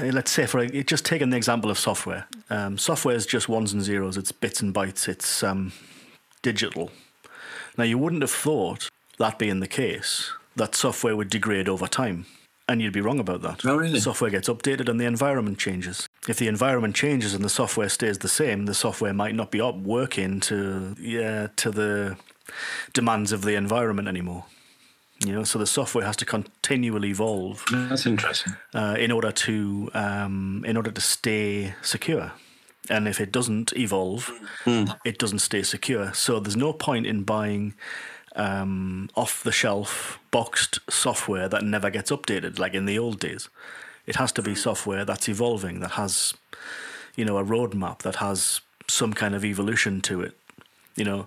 let's 0.02 0.32
say, 0.32 0.44
for 0.46 0.66
just 0.66 1.04
taking 1.04 1.30
the 1.30 1.36
example 1.36 1.70
of 1.70 1.78
software. 1.78 2.26
Um, 2.50 2.78
software 2.78 3.14
is 3.14 3.24
just 3.24 3.48
ones 3.48 3.72
and 3.72 3.80
zeros. 3.80 4.16
It's 4.16 4.32
bits 4.32 4.60
and 4.60 4.74
bytes. 4.74 5.06
It's 5.06 5.44
um, 5.44 5.72
digital. 6.42 6.90
Now 7.78 7.84
you 7.84 7.98
wouldn't 7.98 8.22
have 8.22 8.30
thought 8.30 8.88
that 9.18 9.38
being 9.38 9.60
the 9.60 9.68
case 9.68 10.30
that 10.56 10.74
software 10.74 11.16
would 11.16 11.30
degrade 11.30 11.68
over 11.68 11.86
time. 11.86 12.26
And 12.68 12.80
you'd 12.80 12.92
be 12.92 13.00
wrong 13.00 13.18
about 13.18 13.42
that. 13.42 13.66
Oh, 13.66 13.76
really? 13.76 13.98
Software 14.00 14.30
gets 14.30 14.48
updated 14.48 14.88
and 14.88 15.00
the 15.00 15.04
environment 15.04 15.58
changes. 15.58 16.08
If 16.28 16.36
the 16.38 16.46
environment 16.48 16.94
changes 16.94 17.34
and 17.34 17.44
the 17.44 17.48
software 17.48 17.88
stays 17.88 18.18
the 18.18 18.28
same, 18.28 18.66
the 18.66 18.74
software 18.74 19.12
might 19.12 19.34
not 19.34 19.50
be 19.50 19.60
up 19.60 19.76
working 19.76 20.40
to 20.40 20.94
yeah 21.00 21.48
to 21.56 21.70
the 21.70 22.16
demands 22.92 23.32
of 23.32 23.42
the 23.42 23.54
environment 23.54 24.08
anymore. 24.08 24.44
You 25.24 25.32
know, 25.32 25.44
so 25.44 25.58
the 25.58 25.66
software 25.66 26.04
has 26.04 26.16
to 26.16 26.24
continually 26.24 27.10
evolve 27.10 27.64
That's 27.70 28.06
interesting. 28.06 28.54
uh, 28.74 28.96
in 28.98 29.10
order 29.12 29.32
to 29.32 29.90
um, 29.94 30.64
in 30.66 30.76
order 30.76 30.90
to 30.90 31.00
stay 31.00 31.74
secure. 31.82 32.32
And 32.90 33.06
if 33.06 33.20
it 33.20 33.30
doesn't 33.30 33.72
evolve, 33.76 34.30
it 35.04 35.18
doesn't 35.18 35.38
stay 35.38 35.62
secure. 35.62 36.12
So 36.14 36.40
there's 36.40 36.56
no 36.56 36.72
point 36.72 37.06
in 37.06 37.22
buying 37.22 37.74
um, 38.34 39.08
off 39.14 39.42
the 39.42 39.52
shelf 39.52 40.18
boxed 40.30 40.80
software 40.90 41.48
that 41.48 41.62
never 41.62 41.90
gets 41.90 42.10
updated, 42.10 42.58
like 42.58 42.74
in 42.74 42.86
the 42.86 42.98
old 42.98 43.20
days. 43.20 43.48
It 44.06 44.16
has 44.16 44.32
to 44.32 44.42
be 44.42 44.54
software 44.54 45.04
that's 45.04 45.28
evolving, 45.28 45.80
that 45.80 45.92
has, 45.92 46.34
you 47.14 47.24
know, 47.24 47.38
a 47.38 47.44
roadmap, 47.44 48.00
that 48.00 48.16
has 48.16 48.60
some 48.88 49.12
kind 49.12 49.34
of 49.34 49.44
evolution 49.44 50.00
to 50.02 50.22
it. 50.22 50.36
You 50.96 51.04
know, 51.04 51.26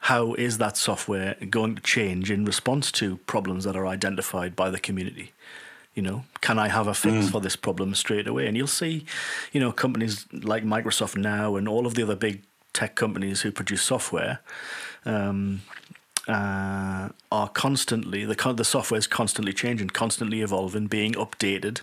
how 0.00 0.34
is 0.34 0.58
that 0.58 0.76
software 0.76 1.36
going 1.48 1.76
to 1.76 1.82
change 1.82 2.30
in 2.30 2.44
response 2.44 2.90
to 2.92 3.18
problems 3.18 3.64
that 3.64 3.76
are 3.76 3.86
identified 3.86 4.56
by 4.56 4.70
the 4.70 4.80
community? 4.80 5.32
You 5.98 6.02
know, 6.02 6.22
can 6.40 6.60
I 6.60 6.68
have 6.68 6.86
a 6.86 6.94
fix 6.94 7.28
for 7.28 7.40
this 7.40 7.56
problem 7.56 7.92
straight 7.96 8.28
away? 8.28 8.46
And 8.46 8.56
you'll 8.56 8.68
see, 8.68 9.04
you 9.50 9.58
know, 9.58 9.72
companies 9.72 10.26
like 10.32 10.62
Microsoft 10.62 11.16
now 11.16 11.56
and 11.56 11.68
all 11.68 11.88
of 11.88 11.94
the 11.94 12.04
other 12.04 12.14
big 12.14 12.42
tech 12.72 12.94
companies 12.94 13.40
who 13.40 13.50
produce 13.50 13.82
software 13.82 14.38
um, 15.04 15.62
uh, 16.28 17.08
are 17.32 17.48
constantly 17.48 18.24
the 18.24 18.52
the 18.56 18.64
software 18.64 18.98
is 18.98 19.08
constantly 19.08 19.52
changing, 19.52 19.88
constantly 19.88 20.40
evolving, 20.40 20.86
being 20.86 21.14
updated. 21.14 21.80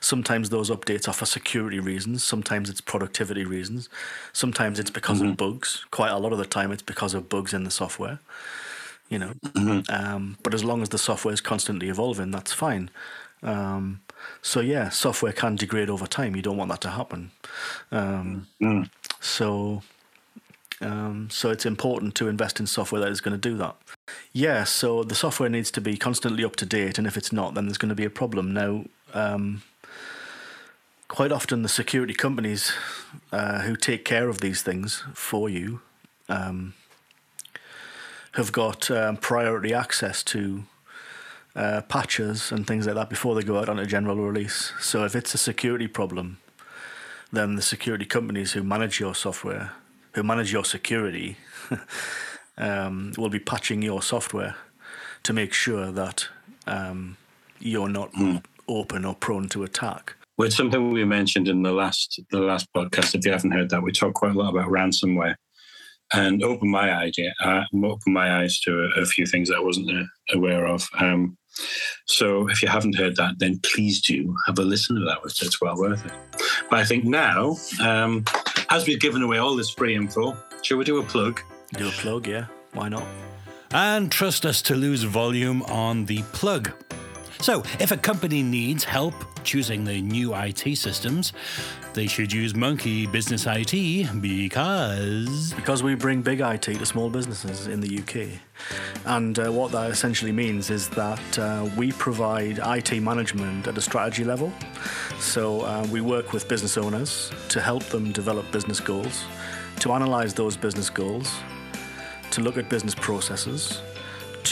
Sometimes 0.00 0.50
those 0.50 0.70
updates 0.70 1.08
are 1.08 1.12
for 1.12 1.26
security 1.26 1.80
reasons. 1.80 2.22
Sometimes 2.22 2.70
it's 2.70 2.80
productivity 2.80 3.44
reasons. 3.44 3.88
Sometimes 4.32 4.78
it's 4.78 4.90
because 4.90 5.20
of 5.20 5.36
bugs. 5.36 5.84
Quite 5.90 6.12
a 6.12 6.18
lot 6.18 6.32
of 6.32 6.38
the 6.38 6.46
time, 6.46 6.70
it's 6.70 6.82
because 6.92 7.12
of 7.12 7.28
bugs 7.28 7.52
in 7.52 7.64
the 7.64 7.72
software. 7.72 8.20
You 9.08 9.18
know, 9.18 9.32
um, 9.88 10.38
but 10.44 10.54
as 10.54 10.62
long 10.62 10.80
as 10.80 10.90
the 10.90 10.98
software 10.98 11.34
is 11.34 11.40
constantly 11.40 11.88
evolving, 11.88 12.30
that's 12.30 12.52
fine. 12.52 12.90
Um, 13.42 14.00
so 14.42 14.60
yeah, 14.60 14.88
software 14.88 15.32
can 15.32 15.56
degrade 15.56 15.90
over 15.90 16.06
time. 16.06 16.36
You 16.36 16.42
don't 16.42 16.56
want 16.56 16.70
that 16.70 16.80
to 16.82 16.90
happen. 16.90 17.30
Um, 17.90 18.46
So 19.20 19.82
um, 20.80 21.28
so 21.30 21.50
it's 21.50 21.66
important 21.66 22.14
to 22.16 22.28
invest 22.28 22.60
in 22.60 22.66
software 22.66 23.00
that 23.00 23.10
is 23.10 23.20
going 23.20 23.38
to 23.38 23.48
do 23.48 23.56
that. 23.56 23.76
Yeah, 24.32 24.64
so 24.64 25.02
the 25.02 25.14
software 25.14 25.48
needs 25.48 25.70
to 25.72 25.80
be 25.80 25.96
constantly 25.96 26.44
up 26.44 26.56
to 26.56 26.66
date, 26.66 26.98
and 26.98 27.06
if 27.06 27.16
it's 27.16 27.32
not, 27.32 27.54
then 27.54 27.66
there's 27.66 27.78
going 27.78 27.88
to 27.88 27.94
be 27.94 28.04
a 28.04 28.10
problem. 28.10 28.54
Now, 28.54 28.84
um, 29.12 29.62
quite 31.08 31.32
often 31.32 31.62
the 31.62 31.68
security 31.68 32.14
companies 32.14 32.72
uh, 33.32 33.60
who 33.62 33.74
take 33.76 34.04
care 34.04 34.28
of 34.28 34.40
these 34.40 34.62
things 34.62 35.02
for 35.14 35.48
you 35.48 35.80
um, 36.28 36.74
have 38.32 38.52
got 38.52 38.90
um, 38.90 39.16
priority 39.16 39.74
access 39.74 40.22
to 40.22 40.64
uh, 41.54 41.82
patches 41.82 42.52
and 42.52 42.66
things 42.66 42.86
like 42.86 42.94
that 42.94 43.10
before 43.10 43.34
they 43.34 43.42
go 43.42 43.58
out 43.58 43.68
on 43.68 43.78
a 43.78 43.86
general 43.86 44.16
release. 44.16 44.72
So 44.80 45.04
if 45.04 45.14
it's 45.16 45.34
a 45.34 45.38
security 45.38 45.86
problem, 45.86 46.38
then 47.32 47.56
the 47.56 47.62
security 47.62 48.04
companies 48.04 48.52
who 48.52 48.62
manage 48.62 49.00
your 49.00 49.14
software, 49.14 49.72
who 50.12 50.22
manage 50.22 50.52
your 50.52 50.64
security, 50.64 51.36
um, 52.58 53.12
will 53.16 53.28
be 53.28 53.38
patching 53.38 53.82
your 53.82 54.02
software 54.02 54.56
to 55.24 55.32
make 55.32 55.52
sure 55.52 55.90
that 55.90 56.28
um, 56.66 57.16
you're 57.58 57.88
not 57.88 58.12
open 58.68 59.04
or 59.04 59.14
prone 59.14 59.48
to 59.48 59.62
attack. 59.64 60.14
Well, 60.36 60.46
it's 60.46 60.56
something 60.56 60.92
we 60.92 61.04
mentioned 61.04 61.48
in 61.48 61.62
the 61.62 61.72
last 61.72 62.20
the 62.30 62.38
last 62.38 62.68
podcast. 62.72 63.14
If 63.16 63.24
you 63.26 63.32
haven't 63.32 63.50
heard 63.50 63.70
that, 63.70 63.82
we 63.82 63.90
talked 63.90 64.14
quite 64.14 64.36
a 64.36 64.38
lot 64.38 64.50
about 64.50 64.68
ransomware 64.68 65.34
and 66.12 66.42
opened 66.42 66.70
my 66.70 66.92
idea, 66.92 67.34
uh, 67.44 67.64
opened 67.74 68.14
my 68.14 68.40
eyes 68.40 68.58
to 68.60 68.90
a, 68.96 69.02
a, 69.02 69.06
few 69.06 69.26
things 69.26 69.50
I 69.50 69.60
wasn't 69.60 69.90
uh, 69.90 70.04
aware 70.32 70.66
of. 70.66 70.88
Um, 70.98 71.36
so 72.06 72.48
if 72.48 72.62
you 72.62 72.68
haven't 72.68 72.96
heard 72.96 73.16
that, 73.16 73.38
then 73.38 73.60
please 73.62 74.00
do 74.00 74.34
have 74.46 74.58
a 74.58 74.62
listen 74.62 74.96
to 74.96 75.04
that. 75.04 75.18
It's 75.24 75.60
well 75.60 75.76
worth 75.76 76.04
it. 76.06 76.12
But 76.70 76.78
I 76.78 76.84
think 76.84 77.04
now, 77.04 77.56
um, 77.82 78.24
as 78.70 78.86
we've 78.86 79.00
given 79.00 79.22
away 79.22 79.38
all 79.38 79.56
this 79.56 79.70
free 79.70 79.94
info, 79.94 80.36
shall 80.62 80.78
we 80.78 80.84
do 80.84 80.98
a 80.98 81.02
plug? 81.02 81.40
Do 81.74 81.88
a 81.88 81.92
plug, 81.92 82.26
yeah. 82.26 82.46
Why 82.72 82.88
not? 82.88 83.04
And 83.72 84.10
trust 84.10 84.46
us 84.46 84.62
to 84.62 84.74
lose 84.74 85.02
volume 85.02 85.62
on 85.62 86.06
the 86.06 86.22
plug. 86.32 86.72
So, 87.40 87.62
if 87.78 87.92
a 87.92 87.96
company 87.96 88.42
needs 88.42 88.82
help 88.82 89.14
choosing 89.44 89.84
the 89.84 90.02
new 90.02 90.34
IT 90.34 90.76
systems, 90.76 91.32
they 91.94 92.08
should 92.08 92.32
use 92.32 92.54
Monkey 92.54 93.06
Business 93.06 93.46
IT 93.46 94.20
because. 94.20 95.54
Because 95.54 95.84
we 95.84 95.94
bring 95.94 96.20
big 96.20 96.40
IT 96.40 96.62
to 96.62 96.84
small 96.84 97.08
businesses 97.08 97.68
in 97.68 97.80
the 97.80 97.98
UK. 98.00 98.40
And 99.06 99.38
uh, 99.38 99.52
what 99.52 99.70
that 99.70 99.90
essentially 99.90 100.32
means 100.32 100.68
is 100.68 100.88
that 100.90 101.38
uh, 101.38 101.70
we 101.76 101.92
provide 101.92 102.58
IT 102.58 103.00
management 103.00 103.68
at 103.68 103.78
a 103.78 103.80
strategy 103.80 104.24
level. 104.24 104.52
So, 105.20 105.60
uh, 105.60 105.86
we 105.92 106.00
work 106.00 106.32
with 106.32 106.48
business 106.48 106.76
owners 106.76 107.30
to 107.50 107.60
help 107.60 107.84
them 107.84 108.10
develop 108.10 108.50
business 108.50 108.80
goals, 108.80 109.24
to 109.78 109.92
analyze 109.92 110.34
those 110.34 110.56
business 110.56 110.90
goals, 110.90 111.32
to 112.32 112.40
look 112.40 112.58
at 112.58 112.68
business 112.68 112.96
processes, 112.96 113.80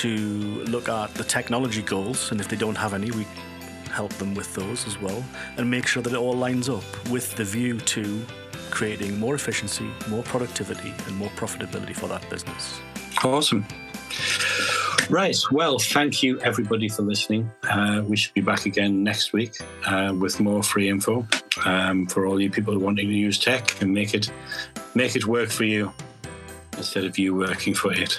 to 0.02 0.16
look 0.64 0.88
at 0.88 1.14
the 1.14 1.24
technology 1.24 1.82
goals, 1.82 2.30
and 2.30 2.40
if 2.40 2.48
they 2.48 2.56
don't 2.56 2.76
have 2.76 2.94
any, 2.94 3.10
we 3.10 3.26
help 3.90 4.12
them 4.14 4.34
with 4.34 4.54
those 4.54 4.86
as 4.86 5.00
well, 5.00 5.24
and 5.56 5.70
make 5.70 5.86
sure 5.86 6.02
that 6.02 6.12
it 6.12 6.18
all 6.18 6.34
lines 6.34 6.68
up 6.68 6.84
with 7.08 7.34
the 7.36 7.44
view 7.44 7.78
to 7.80 8.24
creating 8.70 9.18
more 9.18 9.34
efficiency, 9.34 9.88
more 10.08 10.22
productivity, 10.22 10.92
and 11.06 11.16
more 11.16 11.30
profitability 11.30 11.94
for 11.94 12.06
that 12.08 12.28
business. 12.28 12.80
Awesome. 13.24 13.64
Right. 15.08 15.36
Well, 15.52 15.78
thank 15.78 16.22
you 16.22 16.40
everybody 16.40 16.88
for 16.88 17.02
listening. 17.02 17.50
Uh, 17.70 18.02
we 18.04 18.16
should 18.16 18.34
be 18.34 18.40
back 18.40 18.66
again 18.66 19.04
next 19.04 19.32
week 19.32 19.54
uh, 19.86 20.12
with 20.18 20.40
more 20.40 20.62
free 20.62 20.88
info 20.88 21.26
um, 21.64 22.06
for 22.06 22.26
all 22.26 22.40
you 22.40 22.50
people 22.50 22.76
wanting 22.78 23.08
to 23.08 23.14
use 23.14 23.38
tech 23.38 23.80
and 23.80 23.92
make 23.92 24.14
it 24.14 24.32
make 24.94 25.14
it 25.14 25.26
work 25.26 25.50
for 25.50 25.64
you 25.64 25.92
instead 26.76 27.04
of 27.04 27.18
you 27.18 27.34
working 27.34 27.72
for 27.72 27.92
it. 27.92 28.18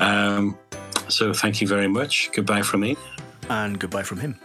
Um, 0.00 0.58
so 1.08 1.32
thank 1.32 1.60
you 1.60 1.66
very 1.66 1.88
much. 1.88 2.30
Goodbye 2.32 2.62
from 2.62 2.80
me. 2.80 2.96
And 3.48 3.78
goodbye 3.78 4.02
from 4.02 4.18
him. 4.20 4.38